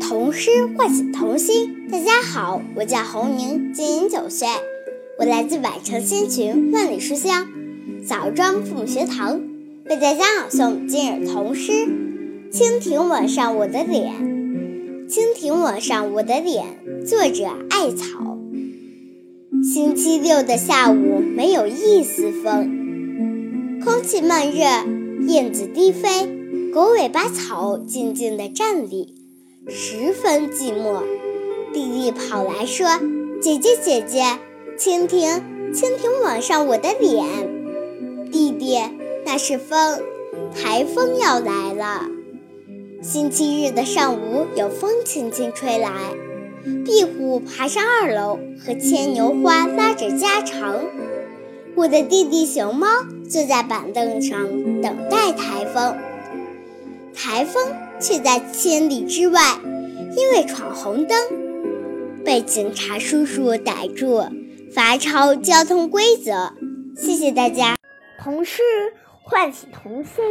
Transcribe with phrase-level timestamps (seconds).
[0.00, 1.88] 童诗唤醒童心。
[1.90, 4.46] 大家好，我叫侯宁，今年九岁，
[5.18, 7.48] 我来自宛城千群万里书香
[8.06, 9.40] 枣庄父母学堂，
[9.86, 11.72] 为大家朗诵今日童诗
[12.52, 14.12] 《蜻蜓吻上我的脸》。
[15.08, 16.64] 蜻蜓吻上我的脸，
[17.04, 18.38] 作者艾草。
[19.62, 24.64] 星期六的下午没有一丝风，空气闷热，
[25.26, 26.40] 燕子低飞。
[26.72, 29.14] 狗尾巴草静静地站立，
[29.68, 31.02] 十分寂寞。
[31.72, 32.86] 弟弟跑来说
[33.40, 34.38] ：“姐姐，姐姐，
[34.76, 37.24] 蜻蜓，蜻蜓吻上我的脸。”
[38.32, 38.78] 弟弟，
[39.24, 40.00] 那是风，
[40.54, 42.08] 台风要来了。
[43.02, 45.90] 星期日的上午，有风轻轻吹来。
[46.84, 50.84] 壁虎爬上二楼，和牵牛花拉着家常。
[51.74, 52.86] 我的弟弟熊猫
[53.28, 54.38] 坐在板凳上
[54.82, 55.96] 等待台风。
[57.14, 59.40] 台风却在千里之外，
[60.16, 61.16] 因为闯红灯，
[62.24, 64.28] 被警察叔叔逮住，
[64.74, 66.52] 罚抄交通规则。
[66.96, 67.76] 谢谢大家。
[68.18, 68.60] 童诗
[69.22, 70.24] 唤醒童心。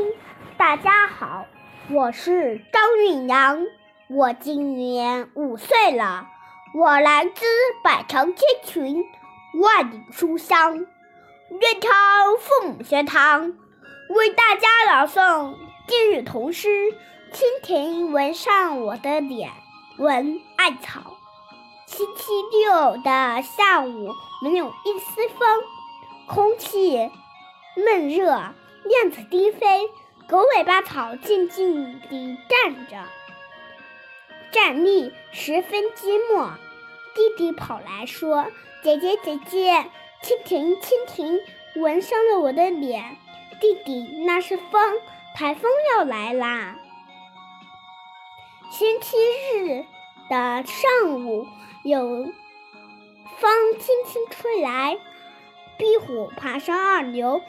[0.58, 1.46] 大家好，
[1.90, 3.66] 我是张韵阳，
[4.10, 6.28] 我今年五岁了，
[6.76, 7.46] 我来自
[7.86, 9.02] 百城千群，
[9.62, 11.92] 万里书香，愿昌
[12.38, 13.54] 父母学堂，
[14.10, 15.56] 为大家朗诵。
[15.88, 16.68] 今日童诗
[17.34, 19.50] 《蜻蜓吻上我的脸》
[19.98, 21.16] 闻艾草。
[21.86, 25.64] 星期六的下午没有一丝风，
[26.28, 27.10] 空气
[27.78, 28.26] 闷热，
[28.90, 29.90] 燕子低飞，
[30.28, 33.06] 狗尾巴草静静地站着，
[34.52, 36.50] 站立十分寂寞。
[37.16, 38.48] 弟弟跑来说
[38.84, 39.86] ：“姐姐，姐姐，
[40.22, 41.40] 蜻蜓，蜻蜓
[41.76, 43.16] 吻上了我的脸。”
[43.62, 45.00] 弟弟，那是风。
[45.34, 46.76] 台风要来啦！
[48.72, 49.18] 星期
[49.54, 49.86] 日
[50.30, 51.46] 的上午，
[51.84, 52.32] 有
[53.38, 54.98] 风轻轻吹来，
[55.78, 57.42] 壁虎爬上二楼，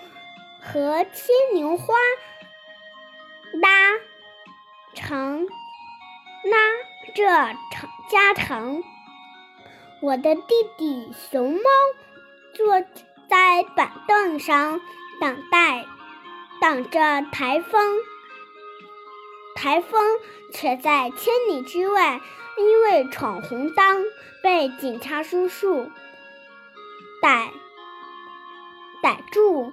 [0.61, 1.95] 和牵牛花
[3.53, 3.69] 拉
[4.95, 6.59] 长拉
[7.15, 8.83] 着长家常。
[10.01, 10.43] 我的弟
[10.77, 11.61] 弟熊猫
[12.57, 12.81] 坐
[13.29, 14.81] 在板凳上
[15.21, 15.85] 等待。
[16.61, 17.99] 挡着台风，
[19.55, 20.19] 台风
[20.53, 22.21] 却在千里之外，
[22.57, 24.05] 因为闯红灯
[24.43, 25.91] 被警察叔叔
[27.21, 27.51] 逮
[29.03, 29.73] 逮住，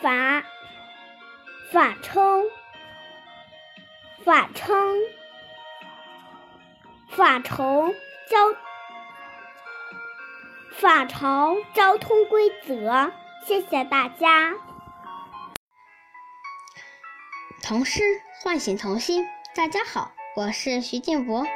[0.00, 0.44] 罚
[1.72, 2.44] 罚称
[4.24, 4.98] 罚称
[7.08, 7.94] 罚酬
[8.28, 8.54] 交
[10.72, 13.12] 罚朝交通规则。
[13.46, 14.54] 谢谢大家。
[17.70, 18.02] 童诗
[18.42, 19.28] 唤醒童心。
[19.54, 21.46] 大家好，我是徐建博，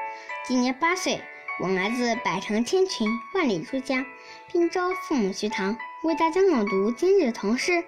[0.46, 1.20] 今年八岁，
[1.58, 4.06] 我来自百城千群万里书家
[4.52, 7.72] 滨州父母学堂，为大家朗读今日童诗《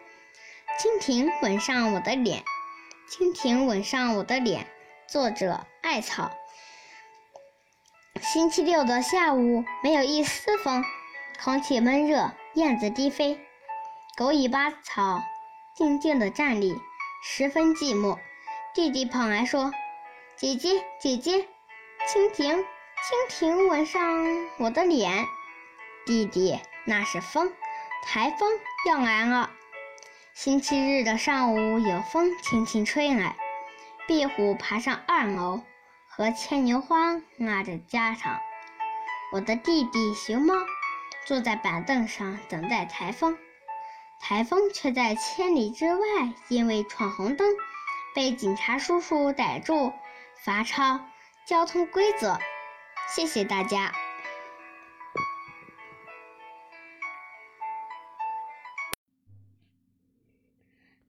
[0.76, 2.42] 蜻蜓吻上我的脸》。
[3.08, 4.66] 蜻蜓吻上我的脸，
[5.08, 6.32] 作者艾草。
[8.20, 10.84] 星期六的下午没有一丝风，
[11.40, 13.38] 空气闷热，燕子低飞，
[14.16, 15.22] 狗尾巴草
[15.76, 16.76] 静静地站立。
[17.22, 18.18] 十分寂寞，
[18.74, 19.72] 弟弟跑来说
[20.36, 21.48] ：“姐姐，姐姐，
[22.08, 24.02] 蜻蜓，蜻蜓吻上
[24.58, 25.26] 我的脸。”
[26.06, 27.52] 弟弟，那是风，
[28.04, 28.48] 台风
[28.88, 29.50] 要来了。
[30.34, 33.34] 星期日的上午，有风轻轻吹来，
[34.06, 35.62] 壁虎爬上二楼，
[36.08, 38.38] 和牵牛花拉着家常。
[39.32, 40.54] 我的弟弟熊猫
[41.26, 43.36] 坐在板凳上等待台风。
[44.20, 47.54] 台风却在千里之外，因为闯红灯，
[48.14, 49.92] 被警察叔叔逮住，
[50.44, 51.00] 罚抄
[51.46, 52.38] 交通规则。
[53.14, 53.92] 谢谢大家。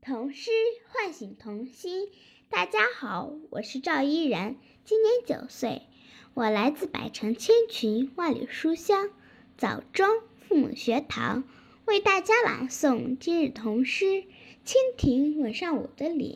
[0.01, 0.51] 童诗
[0.89, 2.09] 唤醒童心。
[2.49, 4.55] 大家好，我是赵依然，
[4.85, 5.87] 今年九岁，
[6.35, 9.09] 我来自百城千群万里书香
[9.57, 10.11] 枣庄
[10.47, 11.43] 父母学堂。
[11.87, 14.05] 为大家朗诵今日童诗
[14.65, 16.35] 《蜻蜓吻上我的脸》，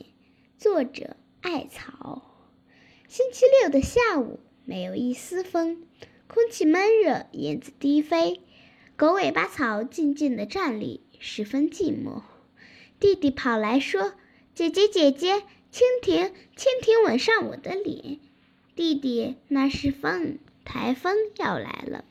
[0.57, 2.23] 作者艾草。
[3.09, 5.83] 星期六的下午，没有一丝风，
[6.27, 8.39] 空气闷热，燕子低飞，
[8.95, 12.21] 狗尾巴草静静地站立，十分寂寞。
[13.01, 14.13] 弟弟跑来说
[14.55, 15.43] ：“姐姐，姐姐，
[15.73, 18.21] 蜻蜓，蜻蜓吻上我的脸。”
[18.73, 22.05] 弟弟，那是风，台风要来了。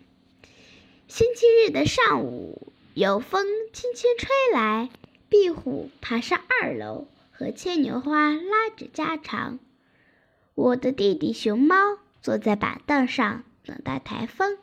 [1.09, 2.70] 星期日的上午。
[3.01, 4.91] 有风轻轻吹来，
[5.31, 9.59] 壁虎爬上二楼，和牵牛花拉着家常。
[10.55, 11.77] 我的弟弟熊猫
[12.21, 14.59] 坐在板凳上等待台风，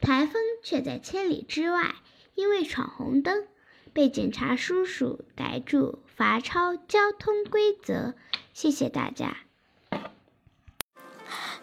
[0.00, 1.96] 台风却在千里之外，
[2.34, 3.46] 因为闯红灯
[3.92, 8.14] 被警察叔叔逮住，罚抄交通规则。
[8.54, 9.36] 谢谢大家。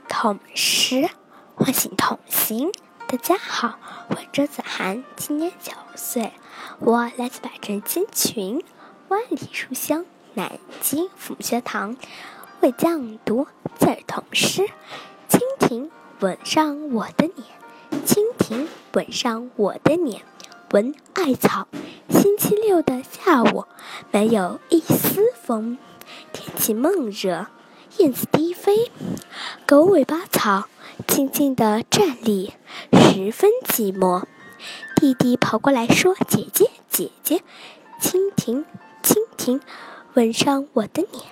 [0.08, 1.10] 童诗
[1.56, 2.72] 唤醒童心。
[3.14, 3.78] 大家好，
[4.10, 6.32] 我周子涵，今年九岁，
[6.80, 8.64] 我来自百城千群，
[9.08, 11.96] 万里书香南京府学堂，
[12.62, 13.46] 为将读
[13.78, 14.64] 字儿童诗。
[15.30, 20.24] 蜻蜓吻上我的脸，蜻蜓吻上我的脸，
[20.72, 21.68] 闻艾草。
[22.10, 23.66] 星期六的下午，
[24.10, 25.78] 没有一丝风，
[26.32, 27.46] 天气闷热，
[27.98, 28.92] 燕子低飞，
[29.68, 30.68] 狗尾巴草。
[31.08, 32.54] 静静地站立，
[32.92, 34.24] 十分寂寞。
[34.96, 37.42] 弟弟跑过来说：“姐姐，姐姐，
[38.00, 38.66] 蜻蜓，
[39.02, 39.60] 蜻蜓，
[40.14, 41.24] 吻上我的脸。”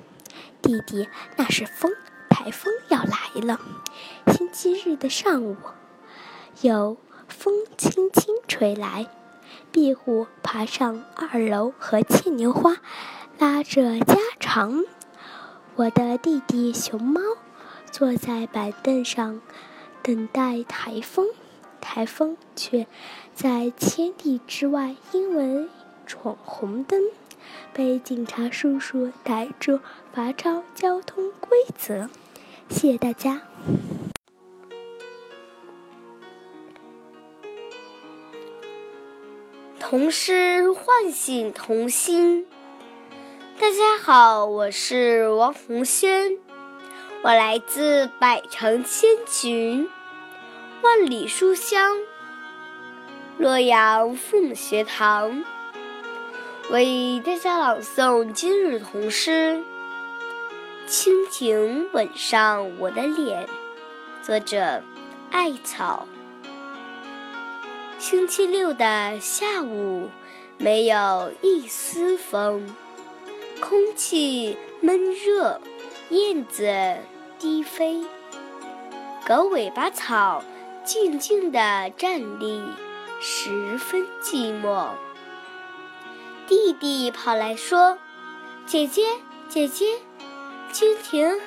[0.61, 1.91] 弟弟，那是风，
[2.29, 3.59] 台风要来了。
[4.27, 5.55] 星期日的上午，
[6.61, 6.97] 有
[7.27, 9.07] 风轻轻吹来，
[9.71, 12.77] 壁虎爬上二楼，和牵牛花
[13.37, 14.83] 拉着家常。
[15.75, 17.21] 我的弟弟熊猫。
[17.91, 19.41] 坐在板凳上
[20.01, 21.27] 等待台风，
[21.81, 22.87] 台风却
[23.35, 25.67] 在千里之外，因为
[26.07, 27.01] 闯红灯
[27.73, 29.81] 被警察叔叔逮住，
[30.13, 32.09] 罚抄交通规则。
[32.69, 33.41] 谢谢大家。
[39.79, 42.47] 童诗唤醒童心。
[43.59, 46.37] 大家好，我是王红轩。
[47.23, 49.87] 我来自百城千群，
[50.81, 51.99] 万里书香，
[53.37, 55.43] 洛阳父母学堂，
[56.71, 59.63] 为大家朗诵今日童诗
[60.89, 63.45] 《蜻蜓吻上我的脸》，
[64.25, 64.81] 作者
[65.29, 66.07] 艾草。
[67.99, 70.09] 星期六的下午，
[70.57, 72.67] 没有一丝风，
[73.59, 75.61] 空气闷热。
[76.11, 76.67] 燕子
[77.39, 78.03] 低飞，
[79.25, 80.43] 狗尾巴草
[80.83, 82.61] 静静地站立，
[83.21, 84.89] 十分寂寞。
[86.49, 87.97] 弟弟跑来说
[88.67, 89.03] ：“姐姐，
[89.47, 89.85] 姐姐，
[90.73, 91.39] 蜻蜓，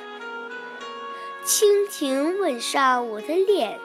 [1.45, 3.79] 蜻蜓吻上我的脸。”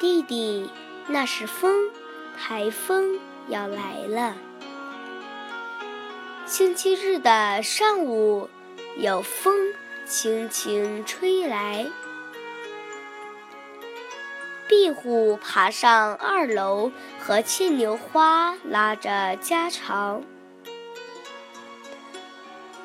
[0.00, 0.70] 弟弟，
[1.06, 1.90] 那是风，
[2.38, 4.34] 台风要来了。
[6.46, 8.50] 星期日的上午，
[8.98, 9.72] 有风
[10.04, 11.86] 轻轻吹来，
[14.68, 20.22] 壁虎爬上二楼，和牵牛花拉着家常。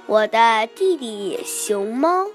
[0.05, 2.27] 我的弟弟熊猫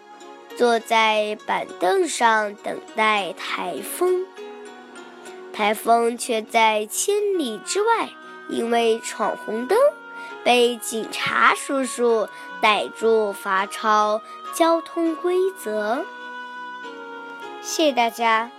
[0.56, 4.26] 坐在板凳上等待台风，
[5.54, 8.10] 台风却在千里之外，
[8.50, 9.78] 因为闯红灯。
[10.44, 12.28] 被警察叔叔
[12.60, 14.20] 逮住，罚抄
[14.52, 16.04] 交通规则。
[17.62, 18.50] 谢谢大家。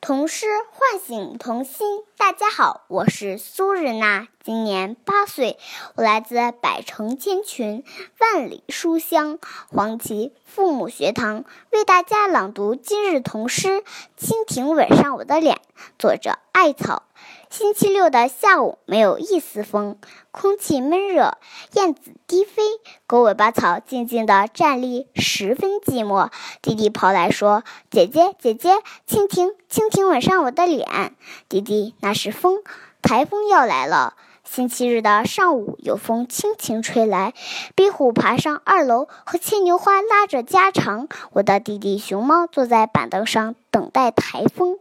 [0.00, 2.04] 童诗唤醒童心。
[2.16, 5.58] 大家好，我是苏日娜，今年八岁，
[5.94, 7.84] 我来自百城千群，
[8.18, 9.38] 万里书香
[9.68, 13.68] 黄旗父母学堂，为大家朗读今日童诗
[14.18, 15.56] 《蜻蜓吻上我的脸》，
[15.98, 17.02] 作者艾草。
[17.50, 19.98] 星期六的下午，没有一丝风，
[20.30, 21.36] 空气闷热，
[21.72, 22.62] 燕子低飞，
[23.08, 26.30] 狗尾巴草静静地站立，十分寂寞。
[26.62, 28.70] 弟弟跑来说：“姐姐，姐姐，
[29.08, 31.16] 蜻蜓，蜻蜓吻上我的脸。”
[31.50, 32.62] 弟弟，那是风，
[33.02, 34.14] 台风要来了。
[34.50, 37.34] 星期日的上午，有风轻轻吹来，
[37.76, 41.06] 壁虎爬上二楼，和牵牛花拉着家常。
[41.34, 44.80] 我的弟弟熊猫坐在板凳上等待台风，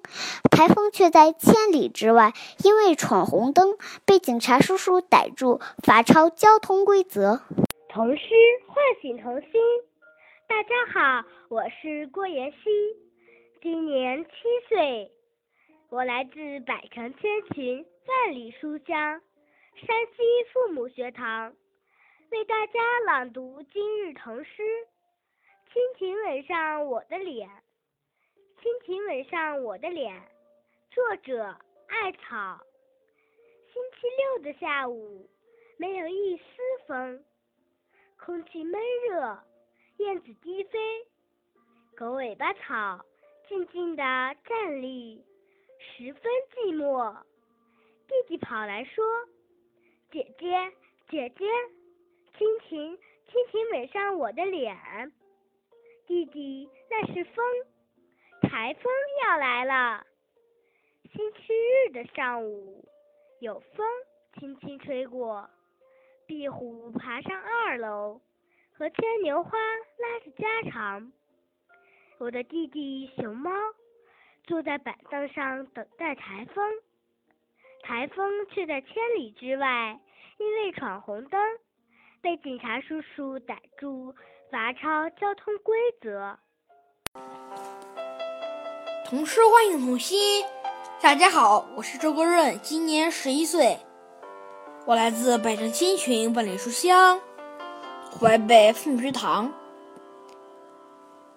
[0.50, 2.34] 台风却在千里之外，
[2.64, 7.40] 因为闯红灯被警察叔叔逮住，罚抄交通规则。
[7.90, 8.24] 童诗
[8.66, 9.52] 唤醒童心。
[10.48, 12.58] 大家好，我是郭妍希，
[13.62, 14.30] 今年七
[14.68, 15.12] 岁，
[15.92, 19.22] 我来自百城千群，万里书香。
[19.86, 21.56] 山西父母学堂
[22.32, 24.62] 为大家朗读今日童诗
[25.72, 27.48] 《蜻蜓吻上我的脸》。
[28.62, 30.22] 蜻蜓吻上我的脸，
[30.92, 31.56] 作者
[31.88, 32.60] 艾草。
[33.72, 35.30] 星期六的下午，
[35.78, 36.44] 没有一丝
[36.86, 37.24] 风，
[38.18, 39.40] 空气闷热，
[39.98, 40.78] 燕子低飞，
[41.96, 43.06] 狗尾巴草
[43.48, 45.24] 静静地站立，
[45.80, 47.16] 十分寂寞。
[48.10, 49.06] 弟弟跑来说
[50.12, 50.72] ：“姐姐，
[51.10, 51.46] 姐姐，
[52.38, 52.98] 蜻蜓，
[53.28, 54.76] 蜻蜓吻上我的脸。”
[56.08, 57.46] 弟弟，那是风，
[58.42, 58.92] 台风
[59.24, 60.04] 要来了。
[61.14, 62.84] 星期日的上午，
[63.40, 63.86] 有风
[64.40, 65.48] 轻轻吹过，
[66.26, 68.20] 壁虎爬上二楼，
[68.74, 69.60] 和牵牛花
[69.98, 71.12] 拉着家常。
[72.18, 73.52] 我的弟弟熊猫
[74.46, 76.74] 坐在板凳上等待台风，
[77.90, 80.00] 台风却在千里之外，
[80.38, 81.42] 因为闯红灯
[82.22, 84.14] 被警察叔叔逮住。
[84.52, 86.38] 罚抄交通规则。
[89.06, 90.46] 童诗唤醒童心。
[91.02, 93.80] 大家好，我是周国润，今年十一岁，
[94.86, 97.20] 我来自百城千群万里书香
[98.20, 99.52] 淮北父母学堂。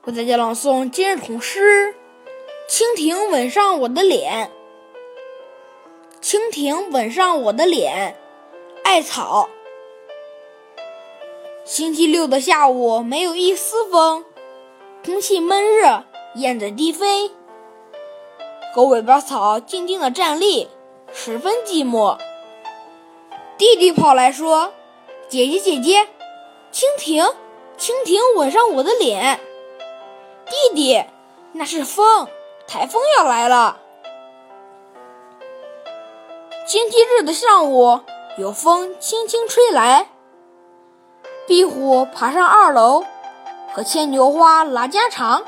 [0.03, 1.95] 我在家朗诵今日童诗：
[2.69, 4.51] 蜻蜓吻上我的脸，
[6.23, 8.17] 蜻蜓吻上我的脸，
[8.85, 9.49] 艾草。
[11.65, 14.25] 星期六的下午，没有一丝风，
[15.05, 16.05] 空气闷热，
[16.37, 17.33] 燕子低飞，
[18.73, 20.69] 狗尾巴草静静的站立，
[21.13, 22.17] 十分寂寞。
[23.59, 24.73] 弟弟跑来说
[25.29, 26.07] ：“姐姐，姐姐，
[26.73, 27.25] 蜻蜓，
[27.77, 29.41] 蜻蜓吻上我的脸。”
[30.47, 31.05] 弟弟，
[31.51, 32.29] 那是风，
[32.69, 33.82] 台风要来了。
[36.73, 38.01] 星期日的上午，
[38.39, 40.09] 有风轻轻吹来。
[41.47, 43.05] 壁虎爬上二楼，
[43.75, 45.45] 和牵牛花拉家常。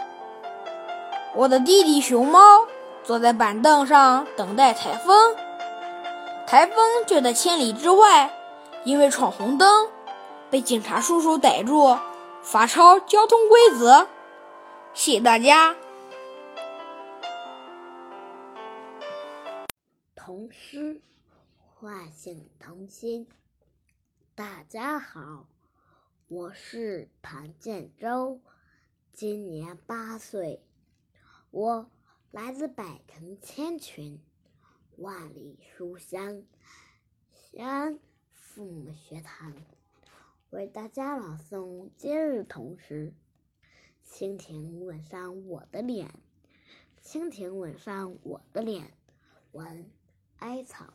[1.35, 2.67] 我的弟弟熊猫
[3.03, 5.35] 坐在板凳上等待台风，
[6.47, 6.77] 台风
[7.07, 8.31] 就在千里之外，
[8.85, 9.89] 因为闯红灯
[10.51, 11.97] 被警察叔叔逮住，
[12.43, 14.09] 罚抄交通规则。
[14.93, 15.75] 谢谢大家。
[20.15, 21.01] 童诗
[21.85, 23.29] 唤醒童心。
[24.35, 25.47] 大家好。
[26.29, 28.41] 我是谭建州，
[29.13, 30.63] 今年八岁，
[31.51, 31.91] 我
[32.31, 34.19] 来自百城千群，
[34.97, 36.43] 万里书香，
[37.31, 38.01] 西安
[38.33, 39.55] 父母学堂，
[40.49, 43.13] 为大家朗诵今日童诗：
[44.07, 46.15] 蜻蜓吻上我的脸，
[47.03, 48.95] 蜻蜓吻上我的脸，
[49.53, 49.91] 闻
[50.39, 50.95] 艾草。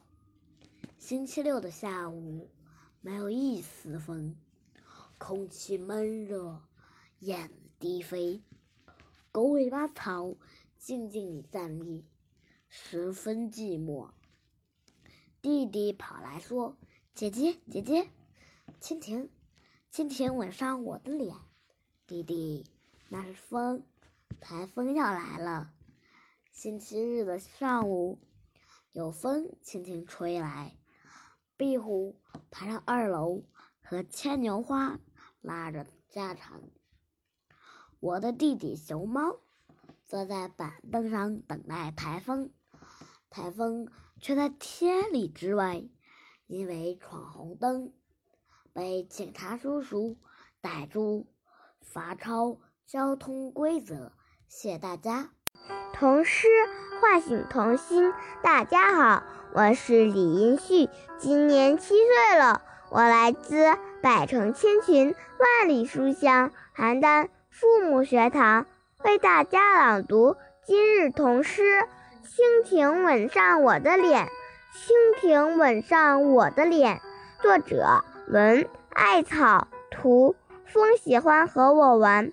[1.10, 2.52] 星期六的下午，
[3.02, 4.36] 没有一丝风。
[5.18, 6.62] 空气闷热，
[7.18, 8.44] 燕子低飞，
[9.32, 10.36] 狗尾巴草
[10.78, 12.06] 静静地站立，
[12.68, 14.12] 十分寂寞。
[15.42, 16.78] 弟弟跑来说
[17.16, 18.08] ：“姐姐，姐姐，
[18.80, 19.32] 蜻蜓，
[19.92, 21.36] 蜻蜓吻上我的脸。”
[22.06, 22.68] 弟弟，
[23.08, 23.84] 那是风，
[24.40, 25.74] 台风要来了。
[26.52, 28.20] 星期日的上午，
[28.92, 30.76] 有风轻轻吹来，
[31.60, 32.16] 壁虎
[32.50, 33.44] 爬上二楼，
[33.82, 34.98] 和牵牛花。
[35.42, 36.62] 拉着家常，
[38.00, 39.42] 我的弟弟熊猫
[40.06, 42.54] 坐在板凳上等待台风，
[43.30, 45.84] 台风却在千里之外，
[46.48, 47.94] 因为闯红灯
[48.72, 50.18] 被警察叔叔
[50.62, 51.28] 逮住，
[51.82, 54.14] 罚抄交通规则。
[54.48, 55.34] 谢谢大家。
[56.00, 56.48] 童诗
[57.02, 58.14] 唤醒童心。
[58.42, 63.76] 大家好，我是李银旭，今年七岁了，我来自。
[64.02, 66.52] 百城千群，万里书香。
[66.74, 68.66] 邯郸父母学堂
[69.04, 71.86] 为大家朗读今日童诗：
[72.24, 74.30] 蜻蜓吻上我的脸，
[74.74, 77.02] 蜻蜓吻上我的脸。
[77.42, 82.32] 作者：文艾草，图风喜欢和我玩。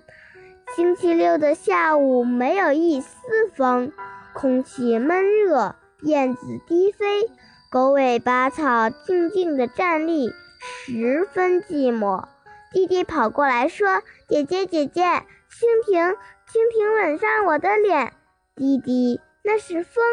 [0.75, 3.93] 星期六的下午，没有一丝风，
[4.35, 7.31] 空气闷热，燕子低飞，
[7.71, 10.31] 狗尾巴草静静地站立。
[10.59, 12.25] 十分寂寞，
[12.73, 16.15] 弟弟跑过来说：“姐姐，姐姐，蜻蜓，
[16.49, 18.13] 蜻蜓吻上我的脸。”
[18.57, 20.05] 弟弟，那是风，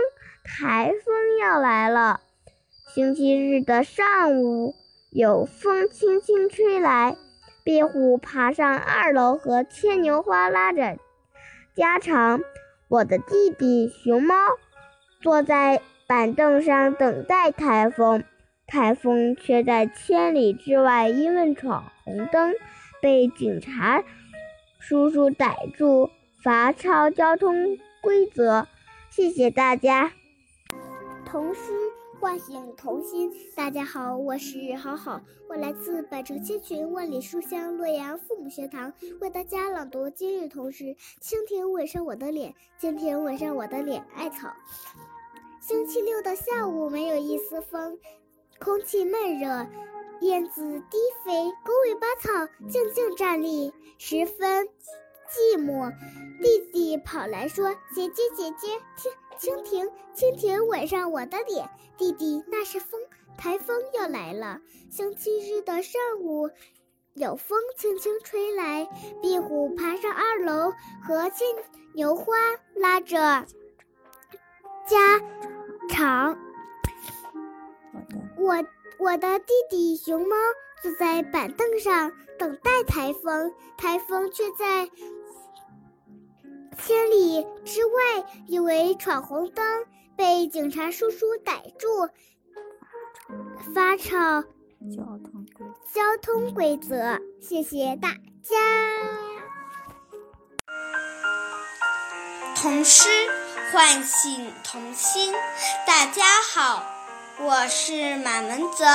[0.44, 2.22] 台风要来了。
[2.94, 4.76] 星期日的上午，
[5.12, 7.18] 有风轻轻吹来，
[7.64, 10.98] 壁虎爬上二楼，和牵牛花拉着
[11.76, 12.42] 家常。
[12.90, 14.36] 我的弟弟熊猫
[15.22, 18.24] 坐在板凳上等待台风。
[18.66, 22.54] 台风却在千里之外，因为闯红灯
[23.02, 24.04] 被警察
[24.80, 26.10] 叔叔逮住，
[26.44, 28.68] 罚抄交通规则。
[29.10, 30.12] 谢谢大家。
[31.26, 31.62] 童诗
[32.24, 33.30] 唤醒童心。
[33.54, 40.96] 大家好，我是好好，我来自百城千群万里书香洛阳父母学堂，为大家朗读今日童诗。
[41.22, 44.54] 蜻蜓吻上我的脸，蜻蜓吻上我的脸，艾草。
[45.60, 48.00] 星期六的下午，没有一丝风，
[48.58, 49.68] 空气闷热，
[50.22, 54.66] 燕子低飞，狗尾巴草静静站立，十分
[55.30, 55.92] 寂寞。
[56.42, 59.12] 弟弟跑来说：“姐姐，姐姐，听。”
[59.44, 61.70] 蜻蜓，蜻蜓吻上我的脸。
[61.98, 62.98] 弟弟，那是风，
[63.38, 64.62] 台风要来了。
[64.90, 66.50] 星期日的上午，
[67.14, 68.88] 有风轻轻吹来。
[69.22, 70.72] 壁虎爬上二楼，
[71.06, 71.46] 和牵
[71.94, 72.34] 牛花
[72.74, 73.18] 拉着
[74.88, 75.20] 家
[75.90, 76.40] 常。
[78.38, 78.66] 我
[78.98, 80.38] 我的弟弟熊猫
[80.82, 84.90] 坐在板凳上等待台风，台风却在。
[86.74, 92.10] 千里之外，以为闯红灯，被警察叔叔逮住，
[93.74, 94.42] 发抄
[94.92, 97.20] 交通规交通规则。
[97.42, 98.10] 谢谢大
[98.42, 98.58] 家。
[102.56, 103.10] 童诗
[103.72, 105.34] 唤醒童心。
[105.86, 106.84] 大家好，
[107.40, 108.86] 我是马文泽，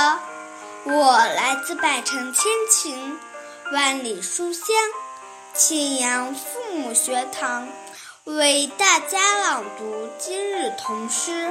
[0.84, 3.18] 我来自百城千群，
[3.72, 4.64] 万里书香。
[5.58, 7.66] 庆阳父母学堂
[8.22, 11.32] 为大家朗读今日童诗《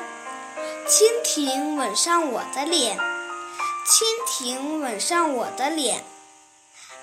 [0.88, 2.98] 蜻蜓吻上我的脸》。
[3.02, 6.06] 蜻蜓吻上我的脸，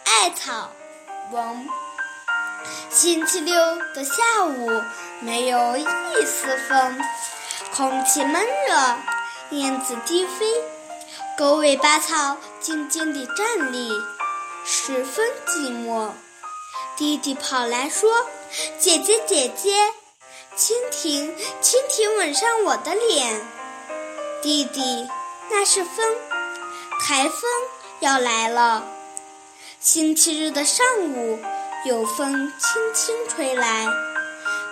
[0.06, 0.70] 艾草，
[1.30, 1.66] 王。
[2.88, 3.54] 星期六
[3.94, 4.82] 的下午，
[5.20, 5.84] 没有一
[6.24, 6.98] 丝风，
[7.76, 8.96] 空气闷热，
[9.50, 10.46] 燕子低飞，
[11.36, 13.90] 狗尾巴草静静地站立，
[14.64, 16.12] 十分寂寞。
[16.96, 18.08] 弟弟跑来说
[18.78, 19.74] ：“姐姐，姐姐，
[20.56, 23.44] 蜻蜓，蜻蜓吻上我的脸。”
[24.40, 25.08] 弟弟，
[25.50, 26.16] 那是风，
[27.00, 27.40] 台风
[27.98, 28.84] 要来了。
[29.80, 31.40] 星期日的上午，
[31.84, 33.88] 有风轻轻吹来。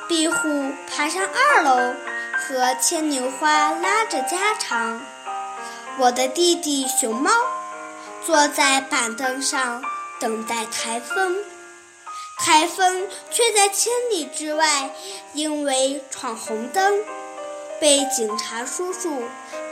[0.09, 1.95] 壁虎爬上二楼，
[2.39, 5.01] 和牵牛花拉着家常。
[5.99, 7.33] 我的弟弟熊猫
[8.25, 9.83] 坐在板凳上
[10.21, 11.45] 等待台风。
[12.45, 14.91] 台风却在千里之外，
[15.33, 16.99] 因为闯红灯，
[17.81, 19.23] 被警察叔叔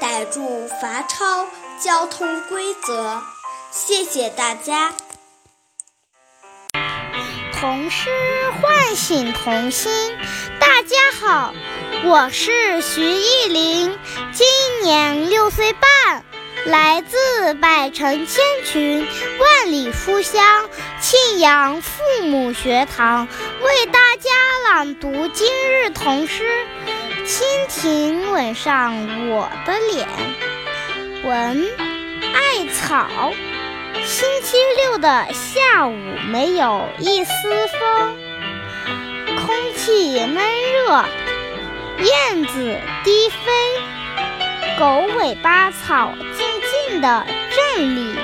[0.00, 1.48] 逮住罚抄
[1.80, 3.20] 交通规则。
[3.72, 4.94] 谢谢大家。
[7.59, 8.09] 童诗
[8.62, 10.16] 唤醒童心。
[10.61, 11.52] 大家好，
[12.04, 13.98] 我是徐艺林，
[14.33, 14.46] 今
[14.85, 16.24] 年六岁半。
[16.66, 19.06] 来自百城千群，
[19.38, 20.68] 万里书香，
[21.00, 23.26] 庆阳父母学堂
[23.62, 24.30] 为大家
[24.68, 26.44] 朗读今日童诗
[27.26, 28.94] 《蜻蜓吻上
[29.30, 30.06] 我的脸》。
[31.26, 31.66] 文
[32.34, 33.32] 艾草。
[34.04, 35.94] 星期六的下午，
[36.30, 37.32] 没有一丝
[37.68, 38.16] 风，
[39.44, 40.42] 空气闷
[40.72, 41.04] 热，
[42.02, 46.12] 燕子低飞，狗尾巴草。
[47.00, 47.26] 的
[47.76, 48.18] 镇里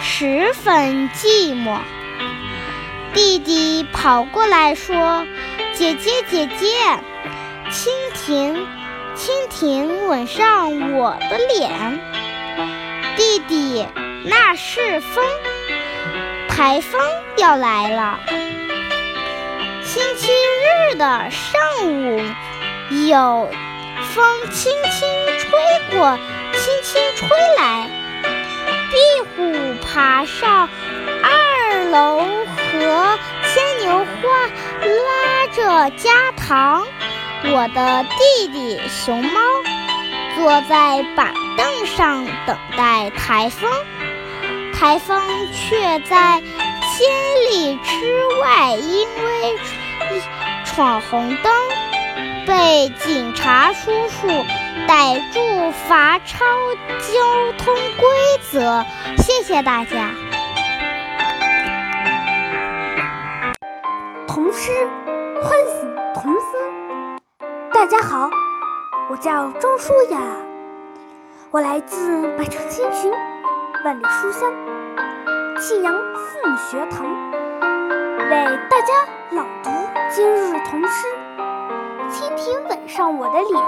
[0.00, 1.78] 十分寂寞。
[3.12, 5.26] 弟弟跑过来说
[5.74, 6.66] ：“姐姐，姐姐，
[7.70, 8.66] 蜻蜓，
[9.16, 12.00] 蜻蜓吻上我的脸。”
[13.16, 13.86] 弟弟，
[14.24, 15.24] 那是风，
[16.48, 17.00] 台风
[17.36, 18.18] 要来了。
[19.82, 20.32] 星期
[20.90, 21.60] 日的上
[21.92, 22.20] 午，
[23.08, 23.48] 有
[24.12, 26.18] 风轻轻吹过。
[26.56, 27.88] 轻轻吹来，
[28.90, 28.96] 壁
[29.36, 30.68] 虎爬上
[31.22, 33.18] 二楼，和
[33.52, 34.04] 牵牛花
[34.84, 36.86] 拉着家常。
[37.46, 39.40] 我的弟弟熊猫
[40.36, 43.70] 坐在板凳上等待台风，
[44.72, 45.20] 台风
[45.52, 49.58] 却在千里之外，因为
[50.64, 51.52] 闯红灯，
[52.46, 54.28] 被警察叔叔。
[54.88, 56.44] 逮住罚抄
[56.98, 58.08] 交通规
[58.50, 58.84] 则，
[59.16, 60.10] 谢谢大家。
[64.26, 64.72] 童诗
[65.40, 66.40] 唤醒童心。
[67.72, 68.28] 大家好，
[69.08, 70.18] 我叫庄舒雅，
[71.52, 73.12] 我来自百城千群，
[73.84, 74.52] 万里书香，
[75.60, 77.06] 庆阳父母学堂，
[78.28, 78.92] 为大家
[79.30, 79.70] 朗读
[80.10, 81.06] 今日童诗
[82.10, 83.62] 《蜻蜓吻上我的脸》。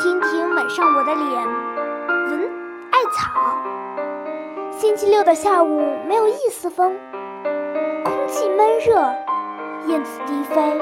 [0.00, 1.46] 蜻蜓吻上我的脸，
[2.30, 2.50] 闻
[2.90, 3.30] 艾草。
[4.70, 6.98] 星期六的下午，没有一丝风，
[8.02, 8.94] 空气闷热，
[9.88, 10.80] 燕子低飞，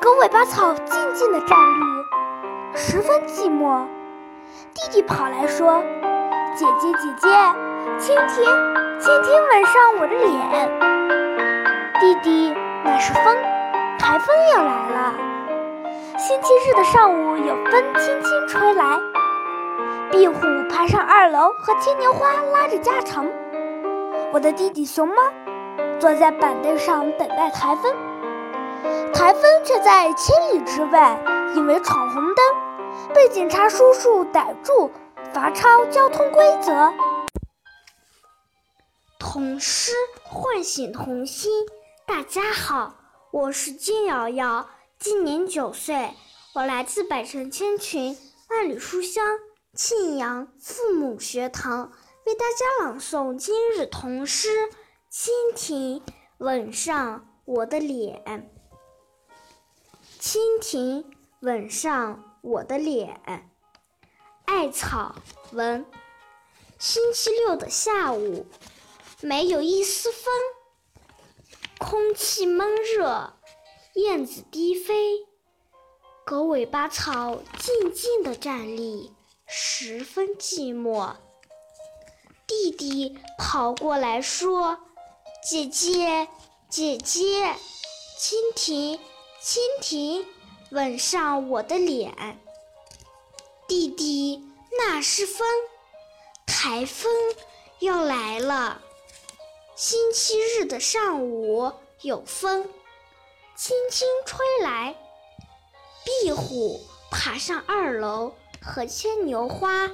[0.00, 3.84] 狗尾巴草静静的站立，十分寂寞。
[4.74, 5.82] 弟弟跑来说
[6.54, 7.28] ：“姐姐，姐姐，
[7.98, 8.44] 蜻蜓，
[9.00, 10.70] 蜻蜓吻上我的脸。”
[11.98, 13.36] 弟弟，那是风，
[13.98, 15.14] 台风要来了。
[16.18, 18.98] 星期日的上午，有风轻轻吹来。
[20.10, 23.24] 壁虎爬上二楼，和牵牛花拉着家常。
[24.32, 25.14] 我的弟弟熊猫
[26.00, 27.94] 坐在板凳上等待台风，
[29.14, 31.16] 台风却在千里之外，
[31.54, 32.44] 因为闯红灯，
[33.14, 34.90] 被警察叔叔逮住，
[35.32, 36.92] 罚抄交通规则。
[39.20, 39.92] 童诗
[40.24, 41.48] 唤醒童心。
[42.04, 42.94] 大家好，
[43.30, 44.66] 我是金瑶瑶，
[44.98, 46.12] 今年九岁，
[46.54, 48.18] 我来自百城千群，
[48.50, 49.38] 万里书香。
[49.72, 51.92] 庆阳父母学堂
[52.26, 54.48] 为大家朗诵今日童诗
[55.08, 56.02] 《蜻蜓
[56.38, 58.24] 吻上我的脸》。
[60.20, 61.04] 蜻蜓
[61.42, 63.48] 吻上我的脸，
[64.46, 65.14] 艾草
[65.52, 65.86] 文。
[66.76, 68.46] 星期六的下午，
[69.20, 70.32] 没有一丝风，
[71.78, 73.37] 空气闷热，
[73.98, 75.26] 燕子低飞，
[76.24, 79.12] 狗尾巴草静静地站立。
[79.44, 81.16] 十分寂寞，
[82.46, 84.78] 弟弟跑过来说
[85.42, 86.28] ：“姐姐，
[86.68, 87.56] 姐姐，
[88.20, 89.00] 蜻蜓，
[89.42, 90.24] 蜻蜓，
[90.70, 92.38] 吻上我的脸。”
[93.66, 94.44] 弟弟，
[94.78, 95.44] 那是风，
[96.46, 97.10] 台风
[97.80, 98.80] 要来了。
[99.74, 102.68] 星期日的上午有风，
[103.58, 104.94] 轻轻吹来。
[106.04, 108.34] 壁虎爬上二楼。
[108.60, 109.88] 和牵牛花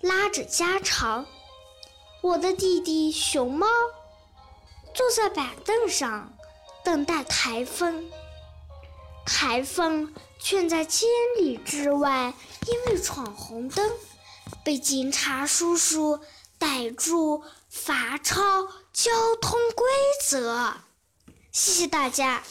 [0.00, 1.26] 拉着家常，
[2.22, 3.66] 我的弟弟熊猫
[4.94, 6.32] 坐在板凳上
[6.84, 8.08] 等待台风。
[9.26, 12.32] 台风却在千里之外，
[12.66, 13.92] 因为闯红灯，
[14.64, 16.20] 被警察叔叔
[16.56, 19.10] 逮住，罚抄交
[19.42, 19.86] 通规
[20.24, 20.72] 则。
[21.52, 22.42] 谢谢大家。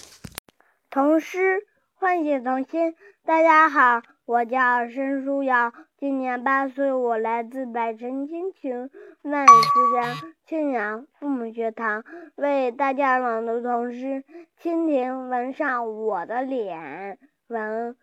[0.90, 2.96] 童诗唤醒童心，
[3.26, 4.02] 大家好。
[4.26, 8.90] 我叫申书瑶，今年八岁，我来自百城千群
[9.22, 14.24] 万里书香庆阳父母学堂，为大家朗读童诗
[14.62, 17.18] 《蜻蜓吻上我的脸》。
[17.48, 17.98] 闻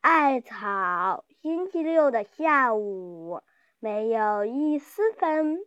[0.00, 3.42] 艾草，星期六的下午，
[3.80, 5.58] 没有一丝风，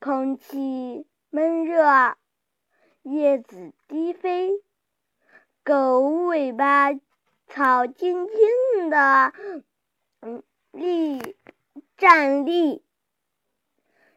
[0.00, 2.16] 空气闷热，
[3.02, 4.52] 叶子低飞，
[5.66, 6.92] 狗尾巴。
[7.48, 9.32] 草静静的，
[10.20, 11.36] 嗯，立
[11.96, 12.82] 站立，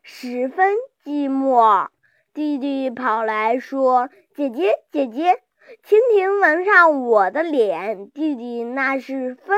[0.02, 1.88] 十分寂寞。
[2.34, 5.42] 弟弟跑来说：“姐姐，姐姐，
[5.88, 9.58] 蜻蜓吻上我的脸。”弟弟，那是风，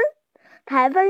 [0.66, 1.08] 台风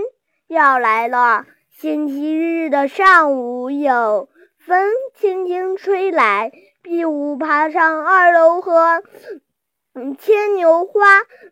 [0.47, 1.45] 要来了。
[1.69, 6.51] 星期日的上午，有风轻轻吹来，
[6.83, 9.03] 壁虎爬上二楼和。
[10.17, 11.01] 牵牛花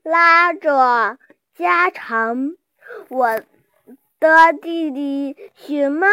[0.01, 1.17] 拉着
[1.57, 2.55] 家常，
[3.09, 3.41] 我
[4.19, 6.07] 的弟弟熊猫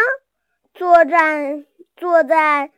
[0.75, 1.65] 坐在
[1.97, 2.73] 坐在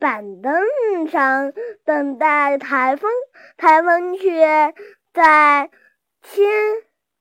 [0.00, 1.52] 板凳上
[1.84, 3.08] 等待台风，
[3.56, 4.74] 台风却
[5.14, 5.70] 在
[6.22, 6.48] 千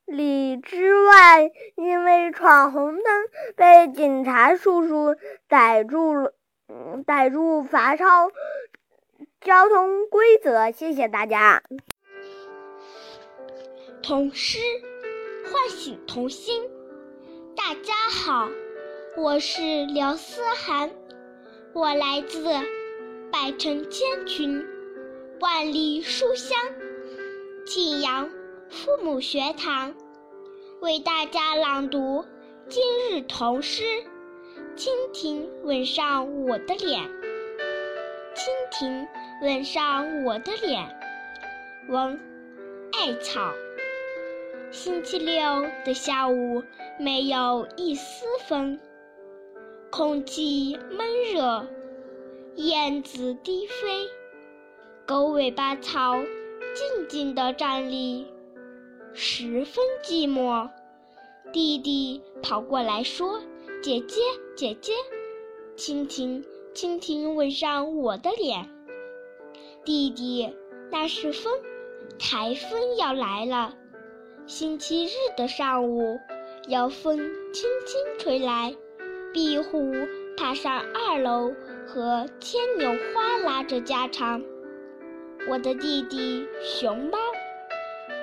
[0.06, 3.06] 里之外，因为闯红灯
[3.56, 5.16] 被警察叔叔
[5.48, 6.34] 逮住了，
[7.06, 8.32] 逮住罚抄。
[9.48, 11.64] 交通规则，谢谢大家。
[14.04, 14.60] 童诗
[15.46, 16.70] 唤醒童心。
[17.56, 18.50] 大家好，
[19.16, 20.92] 我是刘思涵，
[21.72, 22.44] 我来自
[23.32, 24.68] 百城千群，
[25.40, 26.58] 万里书香
[27.66, 28.30] 庆阳
[28.70, 29.96] 父母学堂，
[30.82, 32.26] 为大家朗读
[32.68, 33.84] 今日童诗
[34.76, 37.02] 《蜻蜓吻上我的脸》。
[38.36, 39.08] 蜻蜓。
[39.40, 40.84] 吻上我的脸，
[41.90, 42.20] 闻
[42.92, 43.54] 艾草。
[44.72, 45.38] 星期六
[45.86, 46.64] 的下午，
[47.00, 48.80] 没有一丝风，
[49.92, 51.68] 空气闷热，
[52.56, 54.08] 燕子低飞，
[55.06, 56.16] 狗尾巴草
[56.74, 58.26] 静静地站立，
[59.14, 60.68] 十分寂寞。
[61.52, 63.40] 弟弟跑过来说
[63.84, 64.20] ：“姐姐，
[64.56, 64.94] 姐姐，
[65.78, 68.68] 蜻蜓，蜻蜓，吻上我的脸。”
[69.88, 70.54] 弟弟，
[70.92, 71.54] 那是风，
[72.20, 73.74] 台风要来了。
[74.46, 76.20] 星期日的上午，
[76.68, 77.18] 有风
[77.54, 78.76] 轻轻吹来，
[79.32, 79.94] 壁虎
[80.36, 81.54] 爬上二楼，
[81.86, 84.44] 和牵牛花拉着家常。
[85.48, 87.18] 我的弟弟熊猫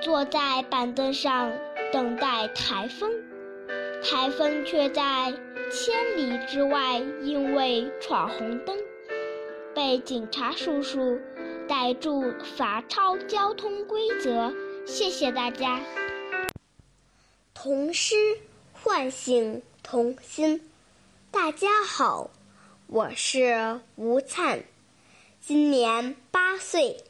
[0.02, 1.50] 坐在板凳上
[1.90, 3.10] 等待台风，
[4.02, 5.32] 台风却在
[5.70, 8.76] 千里之外，因为闯红灯，
[9.74, 11.18] 被警察叔叔
[11.66, 14.52] 逮住罚抄交通规则。
[14.86, 15.80] 谢谢大家。
[17.54, 18.14] 童诗
[18.72, 20.70] 唤醒童心。
[21.30, 22.30] 大家好，
[22.86, 24.62] 我是吴灿，
[25.40, 27.02] 今年八岁，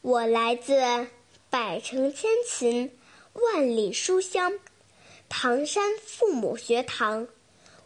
[0.00, 1.06] 我来自
[1.50, 2.90] 百城千群、
[3.34, 4.58] 万里书香
[5.28, 7.28] 唐山父母学堂，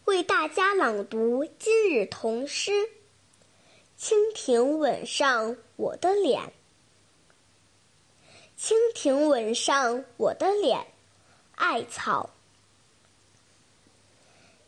[0.04, 2.88] 为大家朗读今日童诗。
[3.98, 6.52] 蜻蜓吻上我的脸，
[8.58, 10.86] 蜻蜓吻上我的脸。
[11.56, 12.30] 艾草。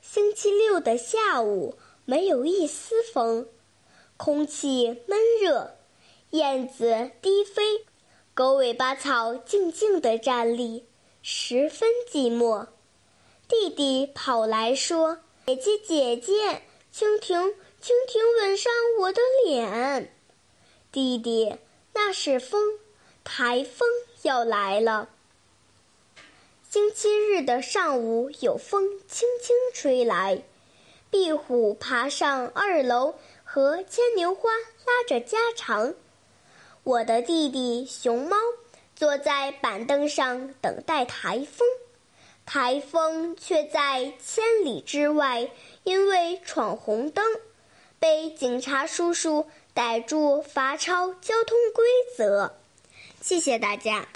[0.01, 3.47] 星期六的下午没有一丝风，
[4.17, 5.77] 空气闷热，
[6.31, 7.85] 燕子低飞，
[8.35, 10.87] 狗尾巴草静静地站立，
[11.23, 12.67] 十分寂寞。
[13.49, 20.13] 弟弟跑来说：“姐姐，姐姐，蜻蜓，蜻蜓吻上我的脸。”
[20.93, 21.57] 弟弟，
[21.93, 22.79] 那是风，
[23.23, 23.89] 台风
[24.23, 25.09] 要来了。
[26.69, 30.43] 星期日的上午，有风轻轻吹来，
[31.11, 34.51] 壁虎爬上二楼和牵牛花
[34.85, 35.95] 拉着家常。
[36.83, 38.37] 我的弟弟熊猫
[38.95, 41.67] 坐在板凳上等待台风，
[42.45, 45.51] 台风却在千里之外，
[45.85, 47.25] 因为闯红灯，
[47.99, 49.47] 被警察叔叔
[49.77, 51.85] 逮住罚抄交通规
[52.17, 52.57] 则。
[53.21, 54.09] 谢谢大家。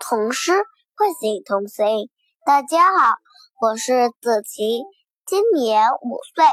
[0.00, 0.52] 童诗。
[0.96, 2.08] 唤醒童心，
[2.46, 3.16] 大家好，
[3.60, 4.80] 我是子琪，
[5.26, 6.46] 今年五岁，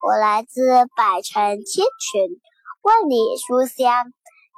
[0.00, 2.40] 我来自百城千群，
[2.80, 4.10] 万里书香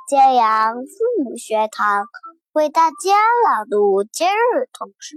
[0.08, 2.04] 揭阳父母学堂，
[2.52, 3.16] 为大家
[3.50, 5.16] 朗读今日童诗。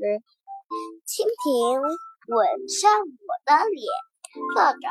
[1.05, 3.85] 蜻蜓吻上我的脸，
[4.55, 4.87] 作者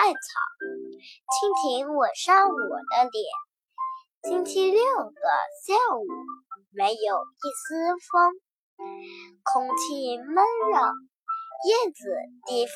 [0.00, 0.16] 艾草。
[1.28, 3.20] 蜻蜓吻上我的脸。
[4.24, 5.20] 星期六的
[5.60, 6.08] 下午，
[6.72, 8.32] 没有一丝风。
[9.44, 10.40] 空气闷
[10.72, 10.80] 热，
[11.68, 12.72] 叶子低飞，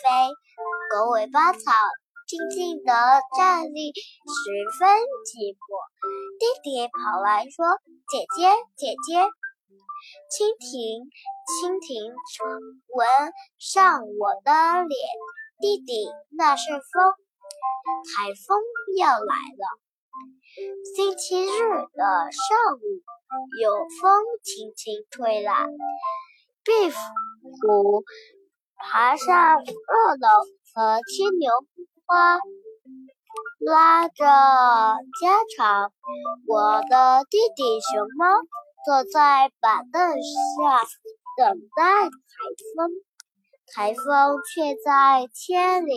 [0.93, 1.73] 狗尾巴草
[2.29, 2.93] 静静地
[3.39, 5.81] 站立，十分寂寞。
[6.37, 7.65] 弟弟跑来说
[8.13, 9.25] ：“姐姐，姐姐，
[10.29, 11.09] 蜻蜓，
[11.49, 12.13] 蜻蜓
[12.93, 13.09] 吻
[13.57, 14.53] 上我的
[14.85, 14.93] 脸。”
[15.61, 17.15] 弟弟，那是风，
[18.05, 18.61] 台风
[18.99, 19.65] 要来了。
[20.95, 23.03] 星期日的上午。
[23.61, 25.67] 有风轻轻吹来，
[26.63, 28.05] 壁虎
[28.77, 30.29] 爬上二楼
[30.73, 31.51] 和牵牛
[32.07, 32.39] 花
[33.59, 34.15] 拉着
[35.21, 35.93] 家常。
[36.47, 38.39] 我的弟弟熊猫
[38.87, 40.87] 坐在板凳下
[41.37, 42.11] 等待台
[42.77, 42.89] 风，
[43.77, 44.05] 台风
[44.55, 45.95] 却在千里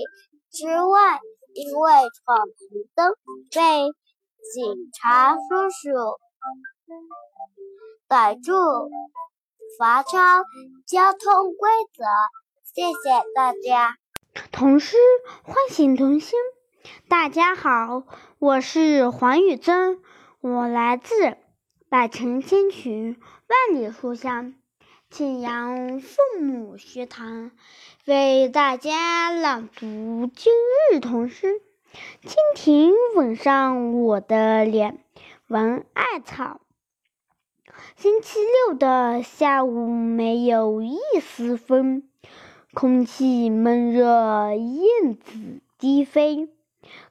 [0.49, 1.19] 之外，
[1.53, 2.55] 因为闯红
[2.95, 3.13] 灯
[3.51, 3.85] 被
[4.51, 6.17] 警察叔叔。
[8.07, 8.89] 逮住，
[9.77, 10.09] 罚抄
[10.87, 12.03] 交通规则。
[12.63, 13.95] 谢谢大家。
[14.51, 14.97] 童诗
[15.43, 16.39] 唤醒童心。
[17.07, 18.01] 大家好，
[18.39, 20.01] 我是黄宇珍，
[20.41, 21.37] 我来自
[21.89, 24.55] 百城千群，万里书香
[25.09, 27.51] 庆阳父母学堂，
[28.05, 30.51] 为大家朗读今
[30.91, 31.61] 日童诗。
[32.23, 34.99] 蜻蜓吻上我的脸，
[35.47, 36.59] 闻艾草。
[37.95, 42.03] 星期六的下午没有一丝风，
[42.73, 46.49] 空气闷热，燕子低飞，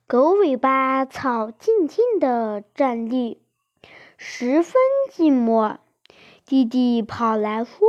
[0.06, 3.42] 狗尾巴草静静地站立，
[4.18, 4.74] 十分
[5.10, 5.78] 寂寞。
[6.48, 7.88] 弟弟跑来说：“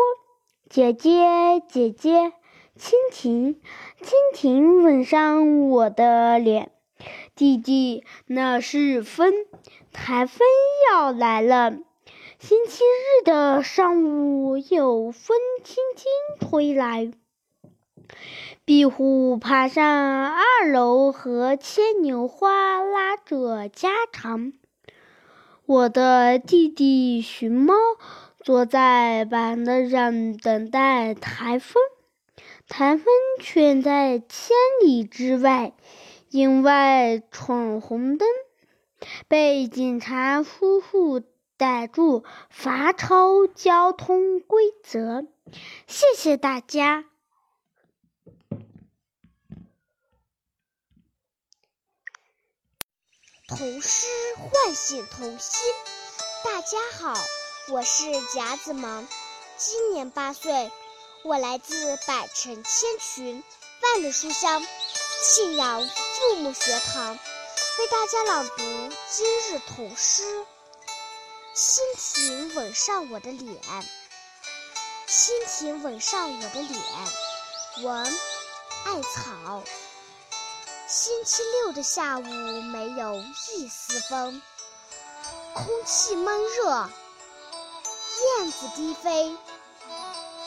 [0.67, 2.33] 姐姐，姐姐，
[2.75, 3.61] 蜻蜓，
[4.01, 6.71] 蜻蜓吻上我的脸。”
[7.35, 9.31] 弟弟，那是风，
[9.93, 10.39] 台风
[10.89, 11.77] 要来了。
[12.39, 17.11] 星期日的上午，有风轻轻吹来，
[18.65, 24.53] 壁虎爬上二楼和牵牛花拉着家常。
[25.67, 27.75] 我的弟弟熊猫
[28.47, 31.83] 坐在板凳上等待台风，
[32.69, 33.05] 台风
[33.41, 35.73] 却在千里之外，
[36.29, 38.25] 因为闯红灯，
[39.27, 41.21] 被警察叔叔。
[41.57, 45.27] 逮住罚抄交通规则，
[45.87, 47.03] 谢谢大家。
[53.47, 54.07] 童诗
[54.37, 55.73] 唤醒童心。
[56.45, 57.15] 大家好，
[57.69, 59.05] 我是夹子萌，
[59.57, 60.71] 今年八岁，
[61.23, 63.43] 我来自百城千群，
[63.81, 64.65] 万里书香，
[65.21, 68.55] 信阳父母学堂，为大家朗读
[69.09, 70.23] 今日童诗。
[71.53, 73.61] 蜻蜓吻上我的脸，
[75.05, 77.83] 蜻蜓吻上我的脸。
[77.83, 78.17] 文，
[78.85, 79.61] 艾草。
[80.87, 83.17] 星期六的下午没有
[83.51, 84.41] 一丝风，
[85.53, 86.89] 空气闷热，
[88.27, 89.35] 燕子低飞，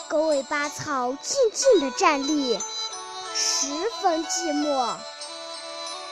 [0.08, 2.58] 狗尾巴草静静地站立，
[3.34, 3.68] 十
[4.02, 4.94] 分寂寞。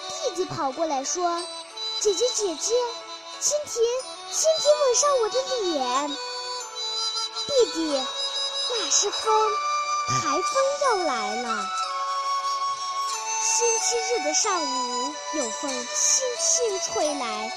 [0.09, 1.43] 弟弟跑过来说
[2.01, 2.75] ：“姐姐，姐姐，
[3.41, 3.83] 蜻蜓，
[4.33, 6.09] 蜻蜓吻上我的脸。”
[7.47, 8.07] 弟弟，
[8.71, 9.51] 那是风，
[10.09, 10.43] 台风
[10.83, 11.67] 要来了。
[13.41, 17.53] 星期日的上午，有风轻轻吹来。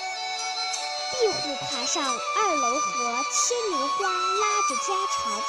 [1.11, 5.41] 壁虎爬上二楼和牵牛花拉着家常。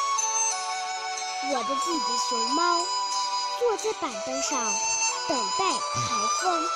[1.51, 2.87] 我的弟弟熊猫
[3.59, 4.73] 坐在板凳上
[5.29, 5.79] 等待台
[6.41, 6.69] 风，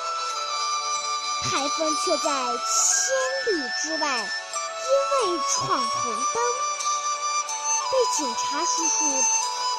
[1.43, 4.07] 台风却在千里之外，
[4.83, 6.43] 因为闯红灯，
[7.91, 9.23] 被警察叔叔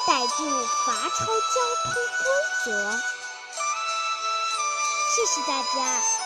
[0.07, 2.25] 逮住罚抄交通规
[2.65, 2.67] 则。
[5.15, 6.18] 谢谢大家。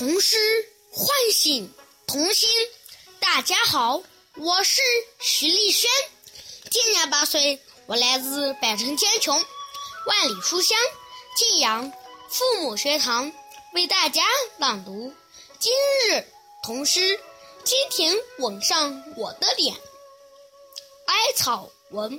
[0.00, 0.38] 童诗
[0.90, 1.70] 唤醒
[2.06, 2.48] 童心。
[3.20, 4.02] 大家好，
[4.38, 4.80] 我是
[5.18, 5.90] 徐丽轩，
[6.70, 9.36] 今年八岁，我来自百城千穷，
[10.06, 10.78] 万里书香
[11.36, 11.92] 晋阳
[12.30, 13.30] 父母学堂，
[13.74, 14.22] 为大家
[14.56, 15.12] 朗读
[15.58, 15.70] 今
[16.08, 16.26] 日
[16.62, 17.20] 童诗。
[17.62, 19.76] 蜻蜓吻上我的脸，
[21.04, 22.18] 艾草文。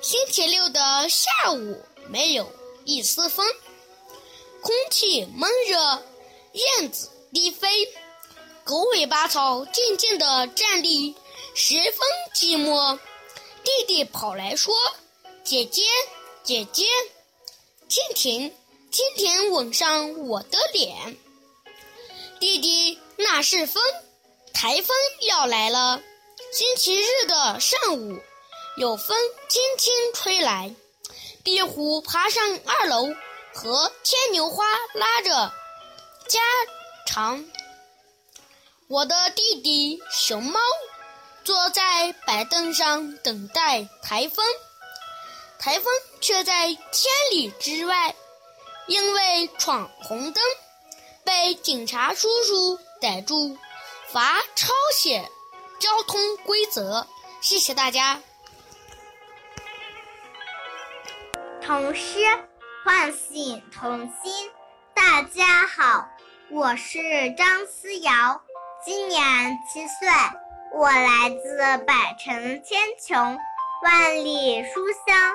[0.00, 2.50] 星期六的下午没有。
[2.86, 3.46] 一丝风，
[4.62, 6.02] 空气闷热，
[6.54, 7.68] 燕子低飞，
[8.62, 11.12] 狗尾巴草静静地站立，
[11.52, 12.96] 十分寂寞。
[13.64, 14.72] 弟弟跑来说
[15.42, 15.82] ：“姐姐，
[16.44, 16.84] 姐姐，
[17.88, 18.54] 蜻蜓，
[18.92, 21.16] 蜻蜓吻上我的脸。”
[22.38, 23.82] 弟弟，那是风，
[24.52, 26.00] 台风要来了。
[26.52, 28.20] 星期日的上午，
[28.76, 29.16] 有风
[29.48, 30.72] 轻轻吹来。
[31.42, 33.08] 壁虎爬上二楼，
[33.52, 34.64] 和牵牛花
[34.94, 35.52] 拉着
[36.28, 36.40] 家
[37.06, 37.44] 常。
[38.88, 40.60] 我的弟弟熊猫
[41.42, 44.44] 坐在板凳上等待台风，
[45.58, 45.86] 台风
[46.20, 48.14] 却在千里之外，
[48.86, 50.42] 因为闯红灯
[51.24, 53.56] 被警察叔叔逮住，
[54.12, 55.30] 罚抄写
[55.78, 57.06] 交通规则。
[57.40, 58.22] 谢谢大家。
[61.62, 62.18] 童诗
[62.84, 64.50] 唤醒童心。
[64.94, 66.08] 大家好，
[66.50, 66.98] 我是
[67.32, 68.40] 张思瑶，
[68.84, 69.22] 今年
[69.66, 70.08] 七岁，
[70.72, 73.38] 我来自百城千穷，
[73.82, 75.32] 万里书香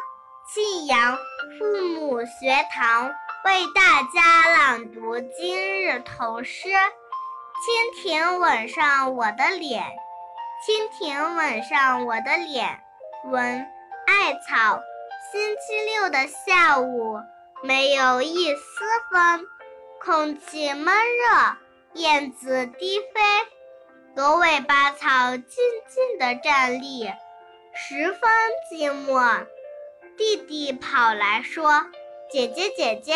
[0.47, 1.17] 庆阳
[1.57, 3.07] 父母学堂，
[3.43, 6.69] 为大家朗读今日童诗。
[6.69, 9.83] 蜻蜓吻上我的脸，
[10.63, 12.79] 蜻蜓吻上我的脸。
[13.25, 13.67] 闻
[14.07, 14.79] 艾草。
[15.31, 17.19] 星期六的下午，
[17.61, 18.61] 没有一丝
[19.11, 19.45] 风，
[20.03, 21.57] 空气闷热，
[21.93, 23.21] 燕子低飞，
[24.15, 25.45] 狗尾巴草静
[25.87, 27.11] 静地站立，
[27.73, 28.21] 十分
[28.71, 29.45] 寂寞。
[30.17, 31.85] 弟弟跑来说
[32.31, 33.13] ：“姐姐，姐姐，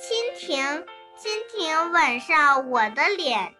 [0.00, 0.86] 蜻蜓，
[1.18, 3.54] 蜻蜓吻上我的脸。”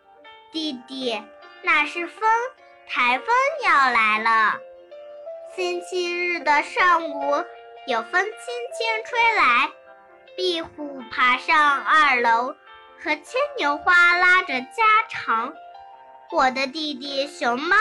[0.52, 1.22] 弟弟，
[1.62, 2.28] 那是风，
[2.88, 3.26] 台风
[3.64, 4.58] 要来了。
[5.56, 7.44] 星期日的上午。
[7.86, 9.70] 有风轻轻吹来，
[10.38, 12.54] 壁虎爬上二楼，
[13.02, 15.52] 和牵牛花拉着家常。
[16.30, 17.76] 我的弟弟熊猫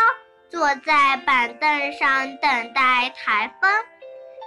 [0.49, 3.71] 坐在板凳上等待台风，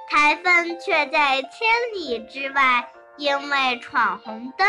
[0.09, 4.67] 台风却在千里之外，因为闯红灯，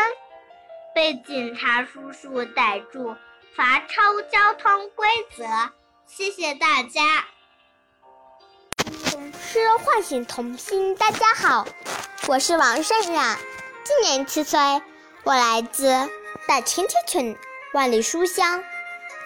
[0.94, 3.16] 被警察叔叔逮住，
[3.56, 5.44] 罚抄交通规则。
[6.06, 7.24] 谢谢大家。
[9.40, 10.94] 诗唤醒童心。
[10.94, 11.66] 大家好，
[12.28, 13.36] 我是王胜冉，
[13.82, 14.60] 今年七岁，
[15.24, 16.08] 我来自
[16.46, 17.36] 百城千群，
[17.74, 18.62] 万里书香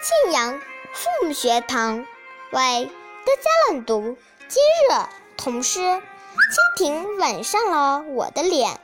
[0.01, 0.59] 庆阳
[0.93, 2.07] 父母学堂，
[2.51, 2.91] 为
[3.23, 4.17] 大家朗读
[4.47, 5.05] 今日
[5.37, 5.79] 童诗。
[5.79, 8.79] 蜻蜓吻上了我的脸，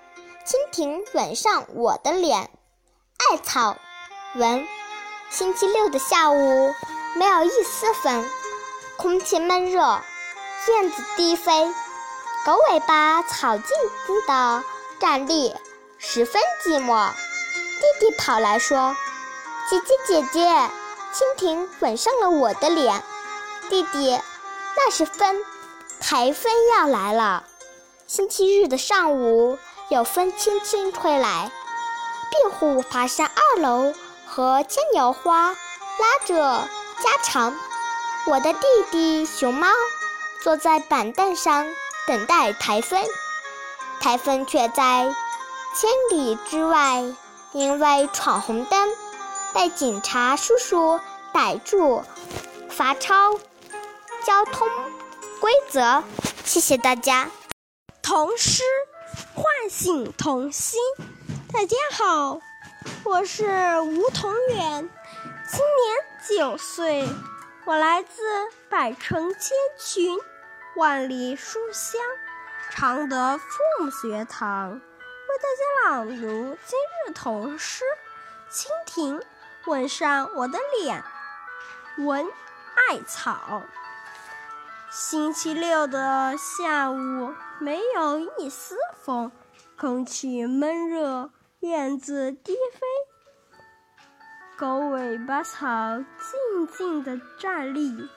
[0.46, 2.52] 蜻蜓吻上我的脸。
[3.32, 3.78] 艾草
[4.36, 4.68] 文，
[5.32, 6.74] 星期六的下午
[7.16, 8.30] 没有一丝风，
[8.96, 9.82] 空气闷热。
[10.70, 11.68] 燕子低飞，
[12.46, 13.68] 狗尾巴草静
[14.06, 14.64] 静地
[15.00, 15.56] 站立，
[15.98, 17.10] 十分寂寞。
[17.80, 18.98] 弟弟跑来说
[19.70, 20.46] ：“姐姐姐姐，
[21.14, 23.02] 蜻蜓吻上了我的脸。
[23.70, 24.20] 弟弟，
[24.76, 25.42] 那是风，
[26.02, 27.46] 台风要来了。
[28.08, 31.50] 星期日的上午，有风轻轻吹来，
[32.30, 33.94] 壁虎爬上二楼，
[34.28, 36.36] 和牵牛花拉着
[37.02, 37.56] 家常。
[38.28, 38.60] 我的弟
[38.92, 39.70] 弟熊猫
[40.42, 41.66] 坐在板凳上
[42.06, 43.02] 等待台风，
[44.02, 45.16] 台风却在
[45.74, 47.02] 千里之外，
[47.54, 48.90] 因为闯红灯
[49.54, 51.00] 被警察叔叔
[51.34, 52.04] 逮住，
[52.70, 53.34] 罚抄
[54.26, 54.68] 交通
[55.40, 56.04] 规则。
[56.44, 57.30] 谢谢大家。
[58.02, 58.64] 童诗
[59.34, 60.80] 唤醒童心。
[61.54, 62.40] 大家好，
[63.06, 64.90] 我是吴同远，
[65.50, 67.08] 今年九岁。
[67.66, 68.22] 我来自
[68.70, 70.20] 百城千群，
[70.76, 72.02] 万里书香，
[72.72, 73.46] 常德父
[73.80, 77.84] 母学堂，为大家朗读今日童诗
[78.52, 79.24] 《蜻蜓
[79.66, 81.04] 吻上我的脸》。
[82.04, 82.26] 文
[82.76, 83.62] 艾草。
[84.90, 89.32] 星期六的下午，没有一丝风，
[89.78, 92.80] 空气闷热，燕子低飞。
[94.58, 95.68] 狗尾巴草
[95.98, 98.10] 静静地站立，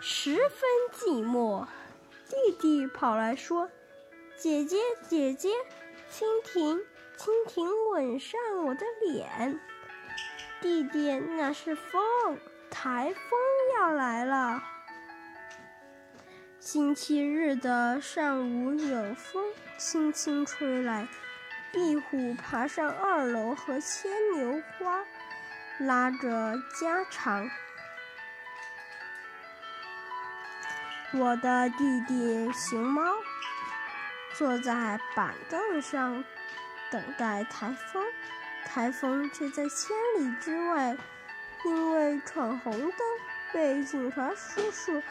[0.00, 0.60] 十分
[0.92, 1.66] 寂寞。
[2.28, 3.70] 弟弟跑来说
[4.36, 4.76] ：“姐姐，
[5.08, 5.48] 姐姐，
[6.12, 6.80] 蜻蜓，
[7.16, 9.58] 蜻蜓吻上我的脸。”
[10.60, 12.38] 弟弟，那是风，
[12.70, 13.40] 台风
[13.76, 14.62] 要来了。
[16.60, 19.44] 星期日的上午，有风
[19.78, 21.08] 轻轻吹来，
[21.72, 25.04] 壁虎爬上二楼和牵牛花。
[25.78, 27.48] 拉着家常，
[31.14, 33.02] 我的弟弟熊猫
[34.36, 36.22] 坐在板凳上
[36.92, 38.04] 等待台风，
[38.66, 40.94] 台风却在千里之外，
[41.64, 42.92] 因为闯红灯
[43.54, 45.02] 被警察叔叔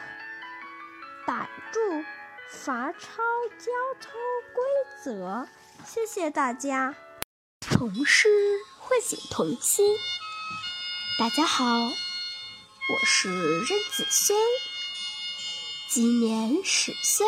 [1.26, 2.04] 逮住，
[2.48, 3.22] 罚抄
[3.58, 4.12] 交通
[4.54, 4.64] 规
[5.02, 5.48] 则。
[5.84, 6.94] 谢谢大家。
[7.60, 8.28] 童诗
[8.78, 9.96] 唤醒童心。
[11.18, 14.36] 大家好，我是任子轩，
[15.90, 17.26] 今年十岁，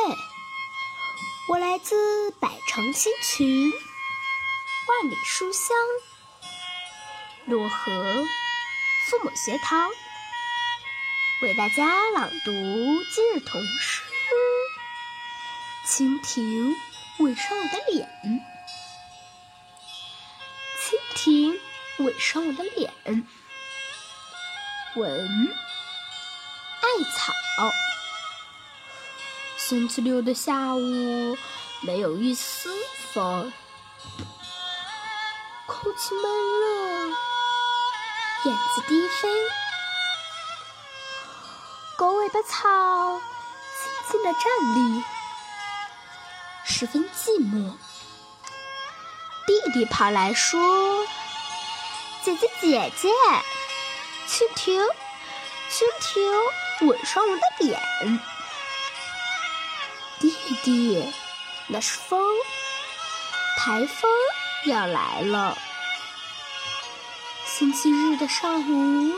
[1.48, 5.74] 我来自百城新群，万里书香，
[7.48, 8.26] 漯河
[9.08, 9.88] 父母学堂，
[11.40, 14.02] 为大家朗读今日童诗
[15.88, 16.76] 《蜻蜓
[17.18, 18.06] 吻上我的脸》，
[20.82, 21.58] 蜻蜓
[22.04, 22.92] 吻上我的脸。
[24.96, 25.48] 文
[26.82, 27.32] 艾草。
[29.70, 31.38] 星期六的下午，
[31.82, 32.74] 没有一丝
[33.12, 33.52] 风，
[35.64, 37.06] 空气闷热，
[38.46, 39.28] 燕子低飞，
[41.96, 43.20] 狗尾巴草
[44.10, 44.42] 静静的站
[44.74, 45.04] 立，
[46.64, 47.72] 十分寂寞。
[49.46, 51.06] 弟弟跑来说
[52.24, 53.08] ：“姐姐，姐姐。”
[54.26, 54.84] 蜻蜓，
[55.70, 57.80] 蜻蜓吻上我的脸。
[60.50, 61.12] 弟弟，
[61.68, 62.20] 那是风，
[63.56, 64.10] 台风
[64.66, 65.56] 要来了。
[67.46, 69.14] 星期日的上午，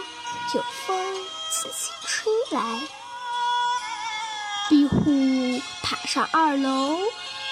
[0.54, 1.14] 有风
[1.50, 2.80] 轻轻吹来，
[4.68, 6.98] 壁虎爬上二楼，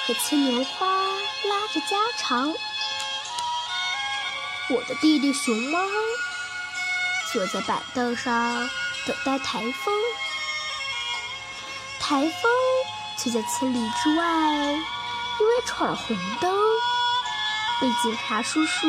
[0.06, 2.52] 和牵牛花拉着家常。
[4.68, 5.78] 我的弟弟熊猫。
[7.32, 8.68] 坐在板凳上
[9.06, 9.94] 等待台风，
[12.00, 12.52] 台风
[13.22, 14.24] 却在千里之外，
[14.72, 16.50] 因为闯红灯
[17.78, 18.86] 被警察叔叔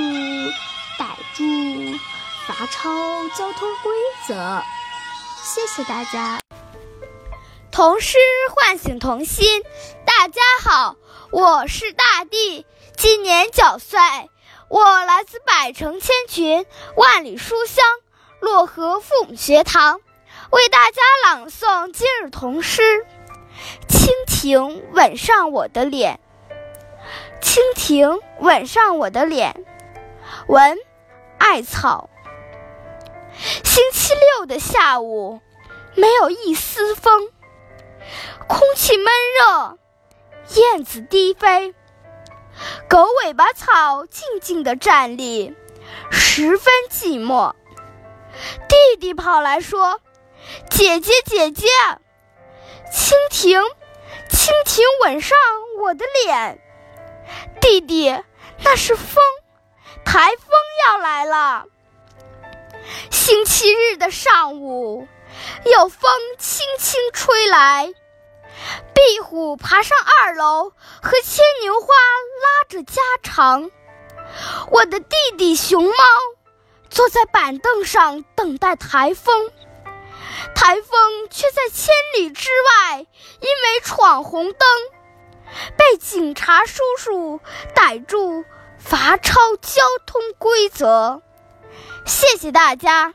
[0.98, 2.00] 逮住，
[2.48, 3.92] 罚抄交通规
[4.26, 4.64] 则。
[5.44, 6.40] 谢谢大家。
[7.74, 8.18] 童诗
[8.56, 9.64] 唤醒童心。
[10.06, 10.96] 大家好，
[11.34, 12.66] 我是大地，
[12.96, 14.00] 今年九岁，
[14.70, 16.66] 我来自百城千群，
[16.96, 17.84] 万里书香。
[18.42, 20.00] 漯河父母学堂
[20.52, 22.82] 为大家朗诵今日童诗
[23.88, 24.12] 《清
[24.42, 26.20] 蜓吻上我的脸》。
[27.46, 29.64] 蜻蜓吻上我的脸，
[30.48, 30.80] 闻
[31.38, 32.10] 艾草。
[33.38, 35.42] 星期六的下午，
[35.94, 37.30] 没有一丝风，
[38.48, 39.06] 空气闷
[39.38, 39.78] 热，
[40.56, 41.76] 燕子低飞，
[42.89, 45.56] 狗尾巴草静静地站立，
[46.10, 47.54] 十分寂寞。
[48.68, 50.02] 弟弟跑来说
[50.68, 51.68] ：“姐姐，姐姐，
[52.92, 53.62] 蜻蜓，
[54.42, 55.38] 蜻蜓吻上
[55.84, 56.60] 我的脸。”
[57.62, 58.10] 弟弟，
[58.64, 59.24] 那是风，
[60.04, 60.48] 台风
[60.88, 61.66] 要来了。
[63.12, 65.08] 星期日的上午，
[65.66, 67.94] 有风轻轻吹来，
[68.96, 73.70] 壁虎爬上二楼，和牵牛花拉着家常。
[74.72, 75.94] 我的弟弟熊猫
[76.89, 79.52] 坐在板凳上等待台风，
[80.56, 84.60] 台风却在千里之外，因为闯红灯，
[85.78, 87.40] 被警察叔叔
[87.76, 88.44] 逮住，
[88.78, 91.22] 罚抄交通规则。
[92.06, 93.14] 谢谢大家。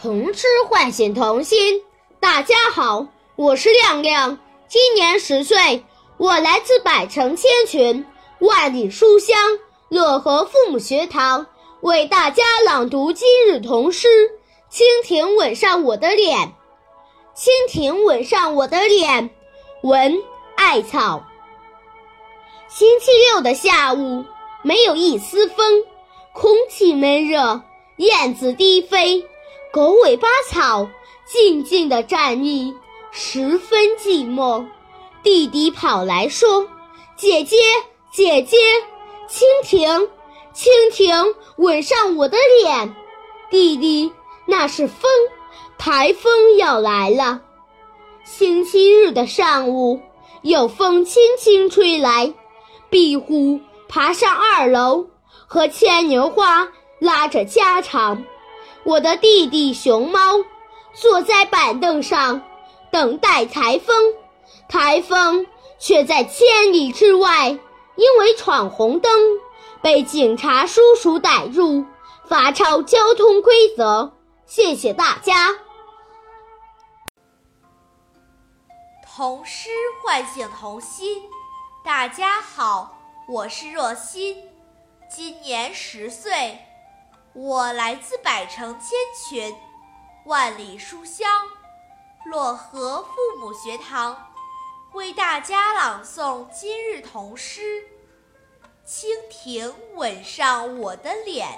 [0.00, 1.82] 童诗唤醒童心。
[2.18, 4.38] 大家好，我是亮亮，
[4.68, 5.84] 今年十岁，
[6.16, 8.06] 我来自百城千群，
[8.38, 9.36] 万里书香
[9.90, 11.46] 漯河父母学堂，
[11.82, 14.06] 为大家朗读今日童诗
[14.72, 16.38] 《蜻蜓吻上我的脸》。
[17.36, 19.28] 蜻蜓吻上我的脸，
[19.82, 20.16] 文
[20.54, 21.24] 艾草。
[22.68, 24.24] 星期六的下午，
[24.62, 25.82] 没有一丝风，
[26.32, 27.60] 空气闷热，
[27.96, 29.20] 燕子低飞，
[29.72, 30.88] 狗尾巴草
[31.26, 32.72] 静静地站立，
[33.10, 34.64] 十分寂寞。
[35.24, 36.64] 弟弟跑来说
[37.18, 37.56] ：“姐姐，
[38.12, 38.56] 姐姐，
[39.28, 40.08] 蜻蜓，
[40.54, 42.94] 蜻蜓吻上我的脸。”
[43.50, 44.10] 弟弟，
[44.46, 45.10] 那是风，
[45.76, 47.40] 台风要来了。
[48.24, 50.00] 星期日的上午，
[50.42, 52.32] 有风轻轻吹来。
[52.88, 55.06] 壁虎爬上二楼，
[55.46, 58.24] 和牵牛花拉着家常。
[58.84, 60.18] 我的弟弟熊猫
[60.94, 62.42] 坐在板凳上，
[62.90, 63.96] 等待台风。
[64.68, 65.46] 台风
[65.78, 67.58] 却在千里之外，
[67.96, 69.12] 因为闯红灯，
[69.82, 71.84] 被警察叔叔逮住，
[72.28, 74.12] 罚抄交通规则。
[74.46, 75.48] 谢谢大家。
[79.04, 79.70] 童诗
[80.00, 81.20] 唤醒童心。
[81.84, 82.96] 大家好，
[83.28, 84.48] 我是若欣，
[85.10, 86.60] 今年十岁，
[87.32, 89.52] 我来自百城千群，
[90.26, 91.28] 万里书香
[92.30, 93.10] 漯河父
[93.40, 94.30] 母学堂，
[94.92, 97.60] 为大家朗诵今日童诗
[98.94, 101.48] 《蜻蜓吻上我的脸》。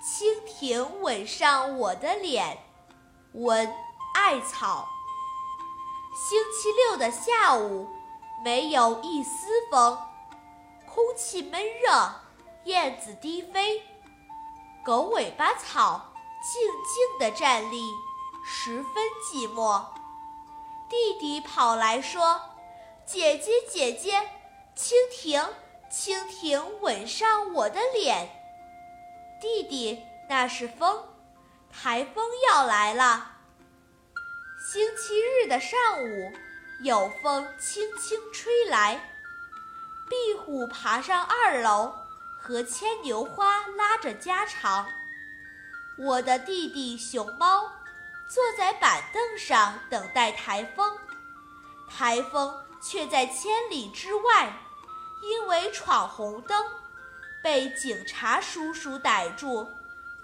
[0.00, 2.58] 蜻蜓吻上我的脸，
[3.32, 3.74] 文
[4.14, 4.86] 艾草。
[6.14, 7.88] 星期六的下午。
[8.44, 9.96] 没有一丝风，
[10.84, 12.12] 空气闷热，
[12.64, 13.80] 燕子低飞，
[14.84, 16.12] 狗尾巴草
[16.42, 17.80] 静静地站立，
[18.44, 18.92] 十分
[19.22, 19.84] 寂寞。
[20.88, 22.40] 弟弟跑来说
[23.06, 24.28] ：“姐姐，姐姐，
[24.76, 25.48] 蜻蜓，
[25.92, 28.28] 蜻蜓吻上我的脸。”
[29.40, 31.04] 弟弟，那是风，
[31.70, 33.32] 台风要来了。
[34.72, 36.32] 星期日的上午。
[36.82, 38.94] 有风轻轻吹来，
[40.08, 41.94] 壁虎爬上二楼，
[42.40, 44.88] 和牵牛花拉着家常。
[45.96, 47.70] 我的弟弟熊猫
[48.28, 50.98] 坐在板凳上等待台风，
[51.88, 54.52] 台风却在千里之外，
[55.22, 56.66] 因为闯红灯，
[57.44, 59.68] 被警察叔叔逮住，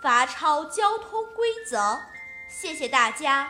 [0.02, 1.96] 罚抄交通规则。
[2.48, 3.48] 谢谢大家。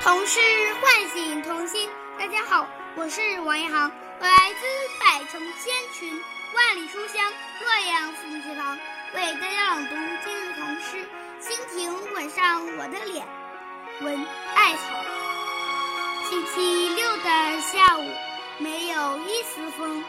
[0.00, 0.40] 童诗
[0.80, 1.88] 唤醒童心。
[2.18, 2.66] 大家好，
[2.96, 4.66] 我是王一航，我来自
[4.98, 6.20] 百城千群、
[6.52, 8.76] 万里书香洛阳父母学堂，
[9.14, 10.96] 为大家朗读今日童诗
[11.40, 13.24] 《蜻蜓吻上我的脸》。
[14.04, 14.26] 文
[14.56, 14.80] 艾草。
[16.28, 18.02] 星期六的下午，
[18.58, 20.02] 没有一丝风，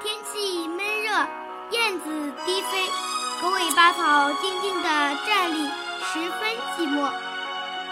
[0.00, 1.10] 天气闷热，
[1.70, 2.88] 燕子低飞，
[3.42, 4.88] 狗尾巴草静静地
[5.26, 5.68] 站立，
[6.00, 7.10] 十分寂寞。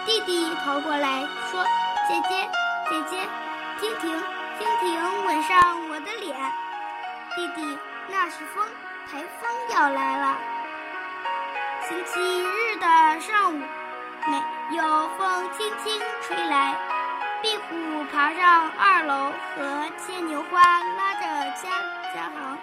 [0.06, 1.64] 弟弟跑过来说
[2.08, 2.48] ：“姐姐，
[2.88, 3.28] 姐姐，
[3.80, 4.22] 蜻蜓，
[4.60, 6.38] 蜻蜓吻上我的脸。”
[7.34, 8.64] 弟弟，那是风，
[9.10, 10.38] 台风要来了。
[11.88, 13.60] 星期日的上午，
[14.28, 16.78] 没有风轻轻吹来，
[17.42, 21.20] 壁虎爬上二楼，和牵牛花拉着
[21.62, 21.70] 家
[22.14, 22.58] 家常。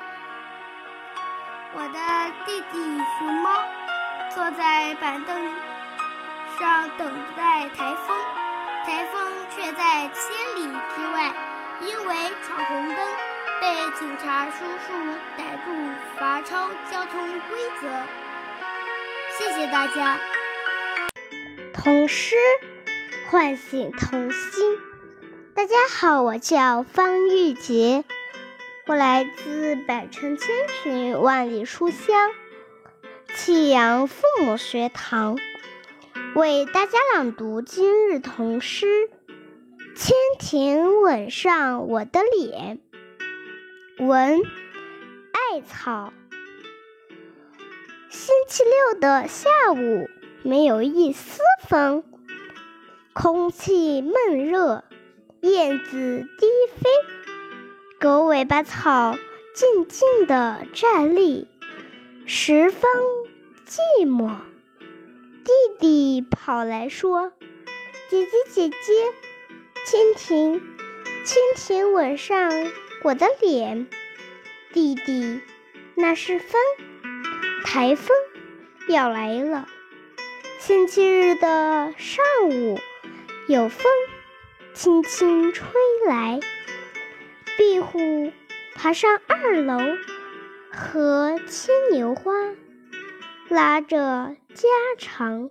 [1.74, 3.64] 我的弟弟熊猫
[4.34, 5.54] 坐在板凳。
[6.58, 8.18] 上等待台风，
[8.86, 10.66] 台风却在千里
[10.96, 11.34] 之外，
[11.82, 12.16] 因为
[12.48, 12.98] 闯红灯
[13.60, 14.94] 被警察叔叔
[15.36, 17.90] 逮住，罚抄交通规则。
[19.38, 20.18] 谢谢大家。
[21.74, 22.38] 童诗
[23.30, 24.78] 唤醒童心。
[25.56, 28.04] 大家好，我叫方玉洁，
[28.86, 32.32] 我来自百城千群，万里书香
[33.34, 35.40] 启阳父母学堂。
[36.36, 38.86] 为大家朗读今日童诗
[39.96, 42.80] 《蜻蜓吻上我的脸》，
[44.06, 44.42] 文
[45.32, 46.14] 艾草。
[48.10, 50.08] 星期六的下午，
[50.44, 52.04] 没有一丝风，
[53.18, 54.84] 空气闷热，
[55.40, 56.90] 燕子低飞，
[57.98, 59.16] 狗尾巴草
[59.54, 61.48] 静静地站立，
[62.26, 62.92] 十分
[63.66, 64.36] 寂寞。
[65.46, 67.32] 弟弟跑来说
[68.12, 68.76] ：“姐姐，姐姐，
[69.86, 70.62] 蜻蜓，
[71.24, 72.52] 蜻蜓吻上
[73.04, 73.88] 我的脸。”
[74.74, 75.40] 弟弟，
[75.96, 76.60] 那是风。
[77.64, 78.10] 台风
[78.90, 79.70] 要来了。
[80.60, 82.78] 星期日的上午，
[83.48, 83.92] 有风
[84.74, 85.68] 轻轻吹
[86.08, 86.40] 来。
[87.58, 88.32] 壁虎
[88.74, 89.80] 爬上二楼，
[90.72, 92.34] 和牵牛花
[93.48, 94.68] 拉着家
[94.98, 95.50] 常。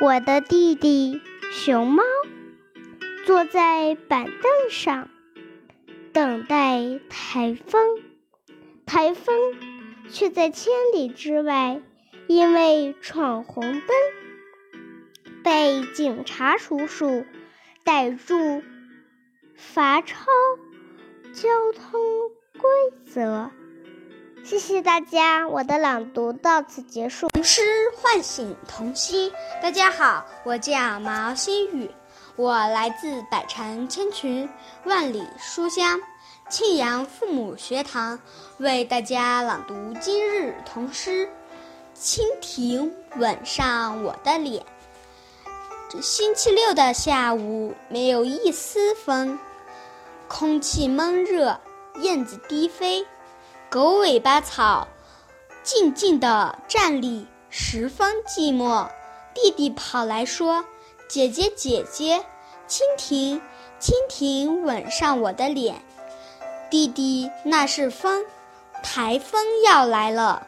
[0.00, 2.02] 我的弟弟熊猫
[3.26, 5.08] 坐在板凳上，
[6.12, 8.00] 等待台风。
[8.86, 9.34] 台风。
[10.10, 11.80] 却在千里之外，
[12.26, 13.82] 因为闯红灯
[15.42, 17.24] 被警察叔叔
[17.84, 18.62] 逮住，
[19.56, 20.16] 罚抄
[21.34, 22.00] 交通
[22.52, 22.70] 规
[23.12, 23.50] 则。
[24.44, 27.28] 谢谢大家，我的朗读到此结束。
[27.28, 27.62] 童诗
[27.96, 29.32] 唤醒童心。
[29.60, 31.90] 大家好，我叫毛新宇，
[32.36, 34.48] 我来自百城千群，
[34.84, 36.00] 万里书香。
[36.48, 38.20] 庆阳父母学堂
[38.58, 41.26] 为大家朗读今日童诗
[41.96, 44.62] 《蜻蜓吻上我的脸》。
[46.00, 49.38] 星期六的下午，没有一丝风，
[50.26, 51.60] 空气闷热，
[52.00, 53.06] 燕子低飞，
[53.68, 54.88] 狗尾巴草
[55.62, 58.88] 静静地站立，十分寂寞。
[59.34, 60.64] 弟弟跑来说
[61.08, 62.24] ：“姐姐，姐姐，
[62.66, 63.40] 蜻蜓，
[63.78, 65.82] 蜻蜓吻上我的脸。”
[66.70, 68.24] 弟弟，那是风，
[68.82, 70.46] 台风要来了。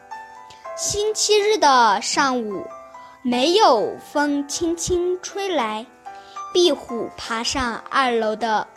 [0.75, 2.65] 星期日的上午，
[3.27, 5.83] 没有风轻轻吹来。
[6.53, 8.67] 壁虎爬上二楼的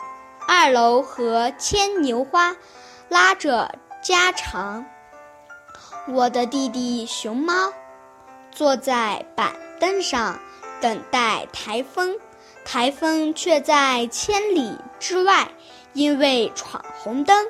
[0.47, 2.55] 二楼和牵牛花
[3.09, 3.71] 拉着
[4.01, 4.83] 家常。
[6.07, 7.71] 我的弟弟熊猫
[8.51, 10.39] 坐在板凳上
[10.81, 12.17] 等待台风，
[12.65, 15.47] 台风却在千里之外。
[15.93, 17.45] 因为闯红灯，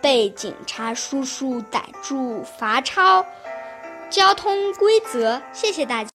[0.00, 3.24] 被警察叔叔逮住，罚抄
[4.08, 5.40] 交通规则。
[5.52, 6.08] 谢谢大家。